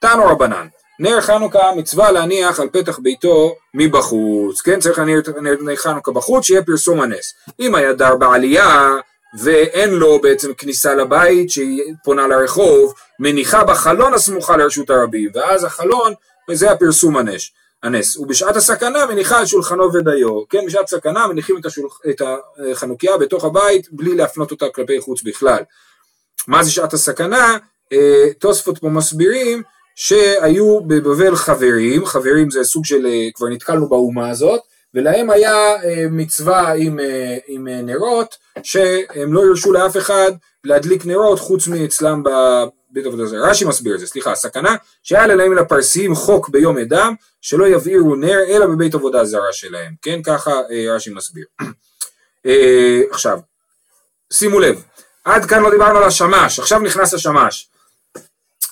תנו 0.00 0.26
רבנן, 0.26 0.66
נר 0.98 1.20
חנוכה 1.20 1.72
מצווה 1.76 2.10
להניח 2.10 2.60
על 2.60 2.68
פתח 2.72 2.98
ביתו 2.98 3.54
מבחוץ, 3.74 4.60
כן 4.60 4.80
צריך 4.80 4.98
להניח 4.98 5.28
נר 5.40 5.76
חנוכה 5.76 6.12
בחוץ 6.12 6.44
שיהיה 6.44 6.62
פרסום 6.62 7.00
הנס. 7.00 7.34
אם 7.60 7.74
היה 7.74 7.92
דר 7.92 8.16
בעלייה 8.16 8.88
ואין 9.38 9.90
לו 9.90 10.20
בעצם 10.20 10.54
כניסה 10.54 10.94
לבית 10.94 11.50
שהיא 11.50 11.82
פונה 12.04 12.26
לרחוב, 12.26 12.94
מניחה 13.18 13.64
בחלון 13.64 14.14
הסמוכה 14.14 14.56
לרשות 14.56 14.90
הרבים, 14.90 15.30
ואז 15.34 15.64
החלון, 15.64 16.12
וזה 16.50 16.70
הפרסום 16.70 17.16
הנס. 17.16 17.50
הנס, 17.82 18.16
ובשעת 18.16 18.56
הסכנה 18.56 19.06
מניחה 19.06 19.38
על 19.38 19.46
שולחנו 19.46 19.92
ודיו, 19.94 20.48
כן, 20.48 20.66
בשעת 20.66 20.88
סכנה 20.88 21.26
מניחים 21.26 21.56
את, 21.58 21.66
השולח, 21.66 22.00
את 22.10 22.22
החנוכיה 22.70 23.16
בתוך 23.16 23.44
הבית 23.44 23.92
בלי 23.92 24.14
להפנות 24.14 24.50
אותה 24.50 24.66
כלפי 24.74 25.00
חוץ 25.00 25.22
בכלל. 25.22 25.62
מה 26.48 26.62
זה 26.62 26.70
שעת 26.70 26.92
הסכנה? 26.92 27.56
אה, 27.92 28.32
תוספות 28.38 28.78
פה 28.78 28.88
מסבירים 28.88 29.62
שהיו 29.94 30.80
בבבל 30.80 31.36
חברים, 31.36 32.06
חברים 32.06 32.50
זה 32.50 32.64
סוג 32.64 32.84
של, 32.84 33.06
אה, 33.06 33.28
כבר 33.34 33.48
נתקלנו 33.48 33.88
באומה 33.88 34.30
הזאת, 34.30 34.60
ולהם 34.94 35.30
היה 35.30 35.54
אה, 35.84 36.06
מצווה 36.10 36.72
עם, 36.72 36.98
עם 37.46 37.68
נרות, 37.68 38.36
שהם 38.62 39.32
לא 39.32 39.44
הרשו 39.44 39.72
לאף 39.72 39.96
אחד 39.96 40.32
להדליק 40.64 41.06
נרות 41.06 41.38
חוץ 41.38 41.68
מאצלם 41.68 42.22
בבית 42.22 43.06
עבודה 43.06 43.26
זרה. 43.26 43.50
רש"י 43.50 43.64
מסביר 43.64 43.94
את 43.94 44.00
זה, 44.00 44.06
סליחה, 44.06 44.32
הסכנה 44.32 44.76
שהיה 45.02 45.26
להם 45.26 45.54
לפרסים 45.54 46.14
חוק 46.14 46.48
ביום 46.48 46.78
אדם, 46.78 47.14
שלא 47.40 47.66
יבעירו 47.66 48.14
נר 48.14 48.38
אלא 48.48 48.66
בבית 48.66 48.94
עבודה 48.94 49.24
זרה 49.24 49.52
שלהם, 49.52 49.92
כן, 50.02 50.22
ככה 50.22 50.52
רש"י 50.94 51.10
מסביר. 51.14 51.46
עכשיו, 53.12 53.38
שימו 54.32 54.60
לב, 54.60 54.82
עד 55.24 55.44
כאן 55.44 55.62
לא 55.62 55.70
דיברנו 55.70 55.98
על 55.98 56.04
השמש, 56.04 56.58
עכשיו 56.58 56.78
נכנס 56.78 57.14
השמש. 57.14 57.68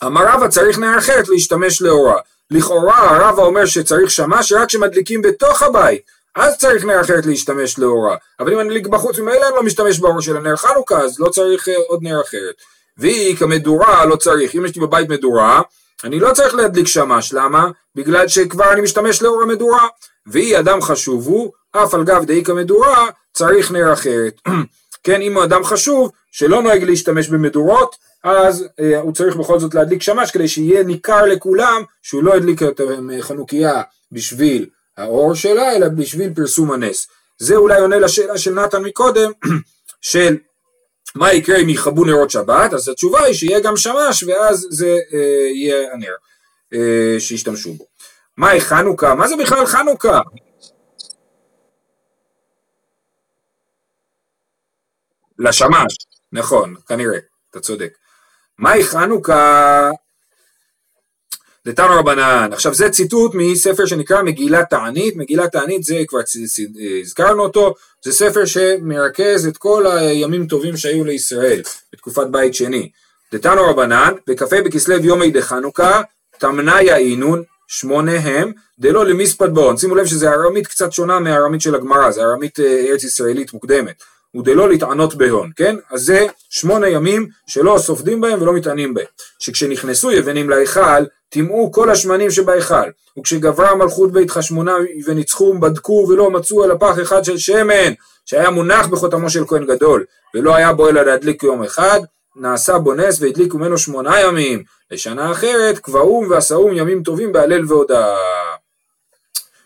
רבא 0.03 0.49
צריך 0.49 0.79
נר 0.79 0.99
אחרת 0.99 1.29
להשתמש 1.29 1.83
לאורה. 1.83 2.21
לכאורה 2.51 2.99
הרבא 2.99 3.43
אומר 3.43 3.67
שצריך 3.67 4.11
שמש 4.11 4.53
רק 4.53 4.69
כשמדליקים 4.69 5.23
בתוך 5.23 5.63
הבית, 5.63 6.03
אז 6.37 6.59
צריך 6.59 6.85
נר 6.85 7.01
אחרת 7.01 7.27
להשתמש 7.27 7.79
לאורה. 7.79 8.17
אבל 8.41 8.53
אם 8.53 8.61
אני 8.61 8.69
מדליק 8.69 8.87
בחוץ 8.87 9.19
ממילא 9.19 9.47
אני 9.47 9.55
לא 9.57 9.63
משתמש 9.63 9.99
באור 9.99 10.21
של 10.21 10.37
הנר 10.37 10.57
חנוכה, 10.57 11.01
אז 11.01 11.21
לא 11.21 11.29
צריך 11.29 11.69
uh, 11.69 11.71
עוד 11.89 12.03
נר 12.03 12.21
אחרת. 12.21 12.55
והיא 12.97 13.37
כמדורה 13.37 14.05
לא 14.05 14.17
צריך, 14.17 14.55
אם 14.55 14.65
יש 14.65 14.75
לי 14.77 14.83
בבית 14.83 15.09
מדורה, 15.09 15.63
אני 16.05 16.21
לא 16.21 16.33
צריך 16.33 16.55
להדליק 16.55 16.87
שמש, 16.87 17.33
למה? 17.33 17.71
בגלל 17.95 18.29
שכבר 18.29 18.73
אני 18.73 18.81
משתמש 18.81 19.23
לאור 19.23 19.43
המדורה. 19.43 19.87
והיא 20.27 20.59
אדם 20.59 20.83
חשוב 20.83 21.27
הוא, 21.27 21.53
אף 21.73 21.95
על 21.95 22.05
גב 22.05 22.25
דאי 22.25 22.45
כמדורה, 22.45 23.07
צריך 23.33 23.71
נר 23.71 23.93
אחרת. 23.93 24.41
כן, 25.03 25.23
אם 25.23 25.35
הוא 25.35 25.45
אדם 25.45 25.65
חשוב, 25.65 26.11
שלא 26.33 26.63
נוהג 26.63 26.85
להשתמש 26.85 27.29
במדורות, 27.29 27.97
אז 28.25 28.67
אה, 28.81 29.01
הוא 29.01 29.13
צריך 29.13 29.37
בכל 29.37 29.61
זאת 29.61 29.75
להדליק 29.75 30.03
שמש 30.03 30.31
כדי 30.31 30.49
שיהיה 30.49 30.83
ניכר 30.83 31.27
לכולם 31.27 31.83
שהוא 32.03 32.25
לא 32.25 32.35
הדליק 32.35 32.63
את 32.63 32.81
חנוכיה 33.21 33.83
בשביל 34.13 34.67
האור 34.97 35.35
שלה, 35.35 35.77
אלא 35.77 35.89
בשביל 35.89 36.35
פרסום 36.35 36.73
הנס. 36.73 37.09
זה 37.39 37.57
אולי 37.57 37.81
עונה 37.81 37.99
לשאלה 37.99 38.39
של 38.39 38.55
נתן 38.55 38.83
מקודם, 38.83 39.31
של 40.01 40.37
מה 41.15 41.33
יקרה 41.33 41.57
אם 41.59 41.69
יכבו 41.69 42.05
נרות 42.05 42.31
שבת, 42.31 42.75
אז 42.75 42.89
התשובה 42.89 43.25
היא 43.25 43.35
שיהיה 43.35 43.61
גם 43.61 43.77
שמש 43.77 44.23
ואז 44.23 44.67
זה 44.71 44.99
אה, 45.15 45.49
יהיה 45.55 45.93
הנר 45.93 46.15
אה, 46.75 47.21
שישתמשו 47.21 47.73
בו. 47.73 47.85
מהי 48.37 48.61
חנוכה? 48.61 49.15
מה 49.15 49.29
זה 49.29 49.37
בכלל 49.37 49.67
חנוכה? 49.67 50.21
לשמש, 55.41 55.97
נכון, 56.33 56.75
כנראה, 56.89 57.19
אתה 57.51 57.61
צודק. 57.61 57.93
מהי 58.59 58.85
חנוכה? 58.85 59.91
דתנו 61.67 61.99
רבנן. 61.99 62.51
עכשיו 62.53 62.75
זה 62.75 62.91
ציטוט 62.91 63.33
מספר 63.35 63.87
שנקרא 63.87 64.23
מגילת 64.23 64.71
תענית, 64.71 65.17
מגילת 65.17 65.53
תענית 65.53 65.85
זה 65.85 66.03
כבר 66.09 66.19
הזכרנו 67.01 67.43
אותו, 67.43 67.75
זה 68.05 68.13
ספר 68.13 68.45
שמרכז 68.45 69.47
את 69.47 69.57
כל 69.57 69.87
הימים 69.87 70.47
טובים 70.47 70.77
שהיו 70.77 71.05
לישראל 71.05 71.63
בתקופת 71.93 72.27
בית 72.31 72.55
שני. 72.55 72.91
דתנו 73.33 73.63
רבנן, 73.63 74.13
בכ"ה 74.27 74.63
בכסלו 74.63 74.97
יומי 75.05 75.31
דחנוכה, 75.31 76.03
תמניה 76.39 76.97
אינון, 76.97 77.43
שמונה 77.69 78.19
הם, 78.19 78.53
דלא 78.79 79.07
למספד 79.07 79.55
באון. 79.55 79.77
שימו 79.77 79.95
לב 79.95 80.07
שזה 80.07 80.31
ארמית 80.31 80.67
קצת 80.67 80.93
שונה 80.93 81.19
מהארמית 81.19 81.61
של 81.61 81.75
הגמרא, 81.75 82.11
זה 82.11 82.23
ארמית 82.23 82.61
אה, 82.61 82.85
ארץ 82.89 83.05
ישראלית 83.05 83.53
מוקדמת. 83.53 84.03
ודלא 84.37 84.69
לטענות 84.69 85.15
בהון, 85.15 85.51
כן? 85.57 85.77
אז 85.91 86.03
זה 86.03 86.27
שמונה 86.51 86.89
ימים 86.89 87.29
שלא 87.47 87.79
סופדים 87.79 88.21
בהם 88.21 88.43
ולא 88.43 88.53
מתענים 88.53 88.95
בהם. 88.95 89.07
שכשנכנסו 89.39 90.11
יוונים 90.11 90.51
להיכל, 90.51 91.05
טימאו 91.29 91.73
כל 91.73 91.91
השמנים 91.91 92.31
שבהיכל. 92.31 92.91
וכשגברה 93.19 93.71
המלכות 93.71 94.13
בית 94.13 94.31
חשמונה 94.31 94.75
וניצחו 95.07 95.45
ובדקו 95.45 96.07
ולא 96.09 96.31
מצאו 96.31 96.65
על 96.65 96.71
הפח 96.71 97.01
אחד 97.03 97.25
של 97.25 97.39
שמן, 97.39 97.93
שהיה 98.27 98.51
מונח 98.51 98.87
בחותמו 98.87 99.31
של 99.31 99.47
כהן 99.47 99.67
גדול, 99.67 100.05
ולא 100.35 100.57
היה 100.57 100.73
בו 100.73 100.89
אלא 100.89 101.03
להדליק 101.03 101.43
יום 101.43 101.63
אחד, 101.63 102.01
נעשה 102.37 102.79
בו 102.79 102.95
נס 102.95 103.21
והדליקו 103.21 103.59
ממנו 103.59 103.79
שמונה 103.79 104.21
ימים. 104.21 104.63
לשנה 104.91 105.33
אחרת, 105.33 105.79
קבעום 105.79 106.31
ועשאום 106.31 106.77
ימים 106.77 107.03
טובים 107.03 107.33
בהלל 107.33 107.65
והודאה. 107.69 108.17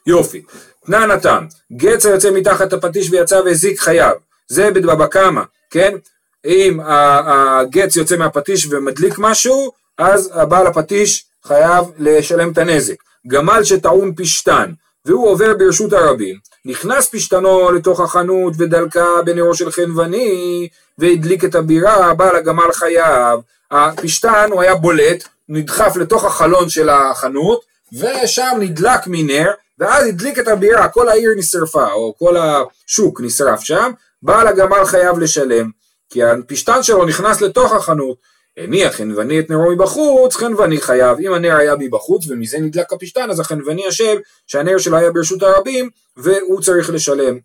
יופי. 0.07 0.43
תנא 0.87 1.07
נתם, 1.07 1.47
גצה 1.73 2.11
יוצא 2.11 2.31
מתחת 2.31 2.73
הפטיש 2.73 3.11
ויצא 3.11 3.41
והזיק 3.45 3.81
חייו. 3.81 4.15
זה 4.49 4.71
בבבא 4.71 5.07
קמא, 5.07 5.43
כן? 5.71 5.95
אם 6.47 6.81
הגץ 6.85 7.97
יוצא 7.97 8.17
מהפטיש 8.17 8.67
ומדליק 8.71 9.15
משהו, 9.19 9.73
אז 9.99 10.31
הבעל 10.35 10.67
הפטיש 10.67 11.25
חייב 11.47 11.85
לשלם 11.99 12.53
את 12.53 12.59
הנזק. 12.59 12.95
גמל 13.29 13.65
שטעון 13.65 14.15
פשתן, 14.17 14.73
והוא 15.05 15.29
עובר 15.29 15.55
ברשות 15.55 15.93
הרבים, 15.93 16.37
נכנס 16.65 17.09
פשתנו 17.09 17.73
לתוך 17.73 18.01
החנות 18.01 18.55
ודלקה 18.59 19.07
בנרו 19.25 19.55
של 19.55 19.71
חנווני, 19.71 20.69
והדליק 20.99 21.45
את 21.45 21.55
הבירה, 21.55 22.15
בעל 22.15 22.37
הגמל 22.37 22.73
חייב. 22.73 23.41
הפשתן 23.71 24.49
הוא 24.53 24.63
היה 24.63 24.75
בולט, 24.75 25.29
נדחף 25.49 25.97
לתוך 25.97 26.25
החלון 26.25 26.69
של 26.69 26.89
החנות, 26.89 27.61
ושם 27.93 28.57
נדלק 28.61 29.01
מנר, 29.07 29.51
ואז 29.79 30.07
הדליק 30.07 30.39
את 30.39 30.49
הבירה, 30.49 30.89
כל 30.89 31.09
העיר 31.09 31.31
נשרפה, 31.37 31.93
או 31.93 32.15
כל 32.19 32.37
השוק 32.37 33.21
נשרף 33.21 33.61
שם, 33.61 33.93
בעל 34.25 34.47
הגמל 34.47 34.85
חייב 34.85 35.19
לשלם, 35.19 35.71
כי 36.11 36.25
הפשתן 36.25 36.83
שלו 36.83 37.05
נכנס 37.05 37.41
לתוך 37.41 37.73
החנות, 37.73 38.17
הניח 38.57 38.95
חנווני 38.97 39.39
את 39.39 39.51
נרו 39.51 39.71
מבחוץ, 39.71 40.37
חנווני 40.37 40.81
חייב. 40.81 41.19
אם 41.21 41.33
הנר 41.33 41.57
היה 41.57 41.75
מבחוץ 41.79 42.27
ומזה 42.29 42.59
נדלק 42.59 42.93
הפשתן, 42.93 43.31
אז 43.31 43.41
החנווני 43.41 43.89
אשם 43.89 44.17
שהנר 44.47 44.79
שלו 44.79 44.97
היה 44.97 45.11
ברשות 45.11 45.43
הרבים, 45.43 45.91
והוא 46.17 46.61
צריך 46.61 46.91
לשלם 46.91 47.39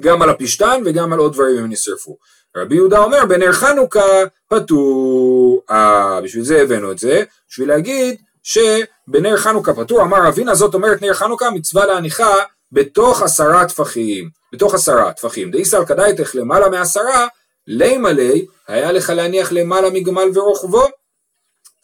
גם 0.00 0.22
על 0.22 0.30
הפשתן 0.30 0.82
וגם 0.84 1.12
על 1.12 1.18
עוד 1.18 1.32
דברים 1.32 1.58
אם 1.58 1.70
נשרפו. 1.70 2.16
רבי 2.56 2.74
יהודה 2.74 2.98
אומר, 2.98 3.26
בנר 3.26 3.52
חנוכה 3.52 4.22
פטור. 4.48 5.62
אה, 5.70 6.20
בשביל 6.20 6.44
זה 6.44 6.62
הבאנו 6.62 6.92
את 6.92 6.98
זה, 6.98 7.22
בשביל 7.48 7.68
להגיד 7.68 8.20
שבנר 8.42 9.36
חנוכה 9.36 9.74
פטור, 9.74 10.02
אמר 10.02 10.28
אבינה 10.28 10.54
זאת 10.54 10.74
אומרת 10.74 11.02
נר 11.02 11.14
חנוכה 11.14 11.50
מצווה 11.50 11.86
להניחה 11.86 12.34
בתוך 12.72 13.22
עשרה 13.22 13.66
טפחים, 13.68 14.30
בתוך 14.52 14.74
עשרה 14.74 15.12
טפחים. 15.12 15.50
דאיסל 15.50 15.84
כדאיתך 15.84 16.30
למעלה 16.34 16.68
מעשרה, 16.68 17.26
לימה 17.66 18.12
לי, 18.12 18.46
היה 18.68 18.92
לך 18.92 19.10
להניח 19.10 19.52
למעלה 19.52 19.90
מגמל 19.90 20.30
ורוחבו, 20.34 20.84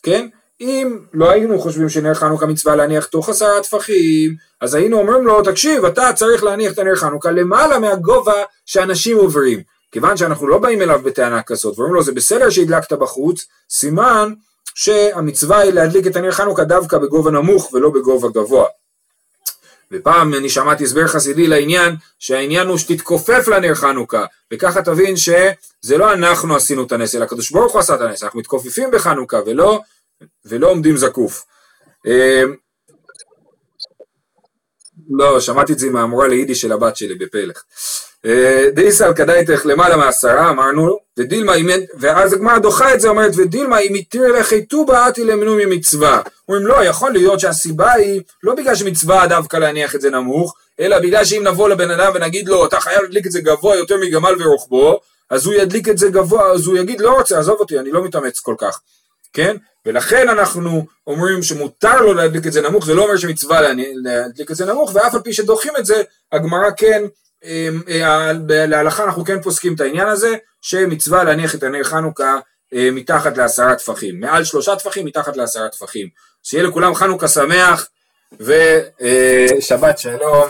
כן? 0.03 0.29
אם 0.61 0.99
לא 1.13 1.31
היינו 1.31 1.59
חושבים 1.59 1.89
שנר 1.89 2.15
חנוכה 2.15 2.47
מצווה 2.47 2.77
להניח 2.77 3.07
תוך 3.07 3.29
עשרה 3.29 3.63
טפחים, 3.63 4.35
אז 4.61 4.75
היינו 4.75 4.99
אומרים 4.99 5.27
לו, 5.27 5.43
תקשיב, 5.43 5.85
אתה 5.85 6.13
צריך 6.13 6.45
להניח 6.45 6.73
את 6.73 6.79
הנר 6.79 6.97
חנוכה 6.97 7.31
למעלה 7.31 7.79
מהגובה 7.79 8.43
שאנשים 8.67 9.17
עוברים. 9.17 9.63
כיוון 9.93 10.17
שאנחנו 10.17 10.49
לא 10.49 10.59
באים 10.59 10.83
אליו 10.83 11.01
בטענה 11.05 11.43
כזאת, 11.43 11.79
ואומרים 11.79 11.95
לו, 11.95 12.03
זה 12.03 12.13
בסדר 12.13 12.51
שהדלקת 12.51 12.93
בחוץ, 12.93 13.47
סימן 13.71 14.33
שהמצווה 14.75 15.59
היא 15.59 15.73
להדליק 15.73 16.07
את 16.07 16.17
הנר 16.17 16.31
חנוכה 16.31 16.65
דווקא 16.65 16.99
בגובה 16.99 17.31
נמוך 17.31 17.73
ולא 17.73 17.91
בגובה 17.91 18.29
גבוה. 18.29 18.67
ופעם 19.95 20.35
אני 20.35 20.49
שמעתי 20.49 20.85
הסבר 20.85 21.07
חסידי 21.07 21.47
לעניין, 21.47 21.95
שהעניין 22.19 22.67
הוא 22.67 22.79
שתתכופף 22.79 23.49
לנר 23.49 23.75
חנוכה, 23.75 24.25
וככה 24.53 24.83
תבין 24.83 25.17
שזה 25.17 25.99
לא 25.99 26.13
אנחנו 26.13 26.57
עשינו 26.57 26.85
את 26.85 26.93
הנס, 26.93 27.15
אלא 27.15 27.25
הקדוש 27.25 27.51
ברוך 27.51 27.73
הוא 27.73 27.81
עשה 27.81 27.95
את 27.95 28.01
הנס, 28.01 28.23
אנחנו 28.23 28.39
מתכופפים 28.39 28.91
בחנוכה 28.91 29.41
ולא, 29.47 29.81
ולא 30.45 30.71
עומדים 30.71 30.97
זקוף. 30.97 31.45
אמ, 32.07 32.55
לא, 35.11 35.41
שמעתי 35.41 35.73
את 35.73 35.79
זה 35.79 35.91
מהמורה 35.91 36.29
ליידיש 36.29 36.61
של 36.61 36.73
הבת 36.73 36.97
שלי 36.97 37.15
בפלך. 37.15 37.63
דאיסל 38.75 39.15
כדאיתך 39.15 39.67
למעלה 39.67 39.97
מעשרה 39.97 40.51
אמרנו, 40.51 40.99
ודילמה 41.19 41.55
אם 41.55 41.71
אין, 41.71 41.85
ואז 41.99 42.33
הגמרא 42.33 42.59
דוחה 42.59 42.95
את 42.95 43.01
זה, 43.01 43.09
אומרת 43.09 43.33
ודילמה 43.37 43.79
אם 43.79 43.95
התיר 43.95 44.23
לכי 44.33 44.67
טובה 44.67 45.09
אתי 45.09 45.25
למנו 45.25 45.57
ממצווה. 45.57 46.21
אומרים 46.49 46.67
לא, 46.67 46.85
יכול 46.85 47.13
להיות 47.13 47.41
שהסיבה 47.41 47.93
היא 47.93 48.23
לא 48.43 48.55
בגלל 48.55 48.75
שמצווה 48.75 49.27
דווקא 49.27 49.57
להניח 49.57 49.95
את 49.95 50.01
זה 50.01 50.11
נמוך, 50.11 50.55
אלא 50.81 50.99
בגלל 50.99 51.25
שאם 51.25 51.43
נבוא 51.45 51.69
לבן 51.69 51.91
אדם 51.91 52.13
ונגיד 52.15 52.49
לו 52.49 52.67
אתה 52.67 52.81
חייב 52.81 53.03
להדליק 53.03 53.27
את 53.27 53.33
זה 53.33 53.41
גבוה 53.41 53.77
יותר 53.77 53.97
מגמל 53.97 54.35
ורוחבו, 54.39 55.01
אז 55.31 55.47
הוא 55.47 55.55
ידליק 55.55 55.89
את 55.89 55.99
זה 55.99 56.09
גבוה, 56.09 56.53
אז 56.53 56.67
הוא 56.67 56.79
יגיד 56.79 57.01
לא 57.01 57.11
רוצה, 57.11 57.39
עזוב 57.39 57.61
אותי, 57.61 57.79
אני 57.79 57.93
לא 57.93 58.05
מתאמץ 58.05 58.41
כל 58.41 58.55
כך, 58.59 58.81
כן? 59.33 59.57
ולכן 59.87 60.29
אנחנו 60.29 60.87
אומרים 61.07 61.43
שמותר 61.43 62.01
לו 62.01 62.15
להדליק 62.15 62.47
את 62.47 62.53
זה 62.53 62.61
נמוך, 62.61 62.87
זה 62.87 62.95
לא 62.95 63.03
אומר 63.03 63.17
שמצווה 63.17 63.61
להדליק 64.03 64.51
את 64.51 64.57
זה 64.57 64.67
נמוך, 64.67 64.91
ואף 64.95 65.15
על 65.15 65.21
פי 65.21 65.33
שדוחים 65.33 65.73
את 65.79 65.87
זה, 65.87 66.03
הגמרא 66.33 66.71
כן 66.77 67.03
להלכה 68.49 69.05
אנחנו 69.05 69.25
כן 69.25 69.43
פוסקים 69.43 69.75
את 69.75 69.81
העניין 69.81 70.09
הזה, 70.09 70.37
שמצווה 70.63 71.25
להניח 71.25 71.55
את 71.55 71.63
הנר 71.63 71.85
חנוכה 71.85 72.39
אה, 72.75 72.89
מתחת 72.93 73.37
לעשרה 73.37 73.77
טפחים, 73.77 74.21
מעל 74.21 74.45
שלושה 74.45 74.77
טפחים, 74.77 75.07
מתחת 75.07 75.37
לעשרה 75.37 75.69
טפחים. 75.69 76.09
שיהיה 76.43 76.65
לכולם 76.65 76.95
חנוכה 76.95 77.29
שמח 77.29 77.89
ושבת 78.33 79.85
אה, 79.85 79.97
שלום. 79.97 80.49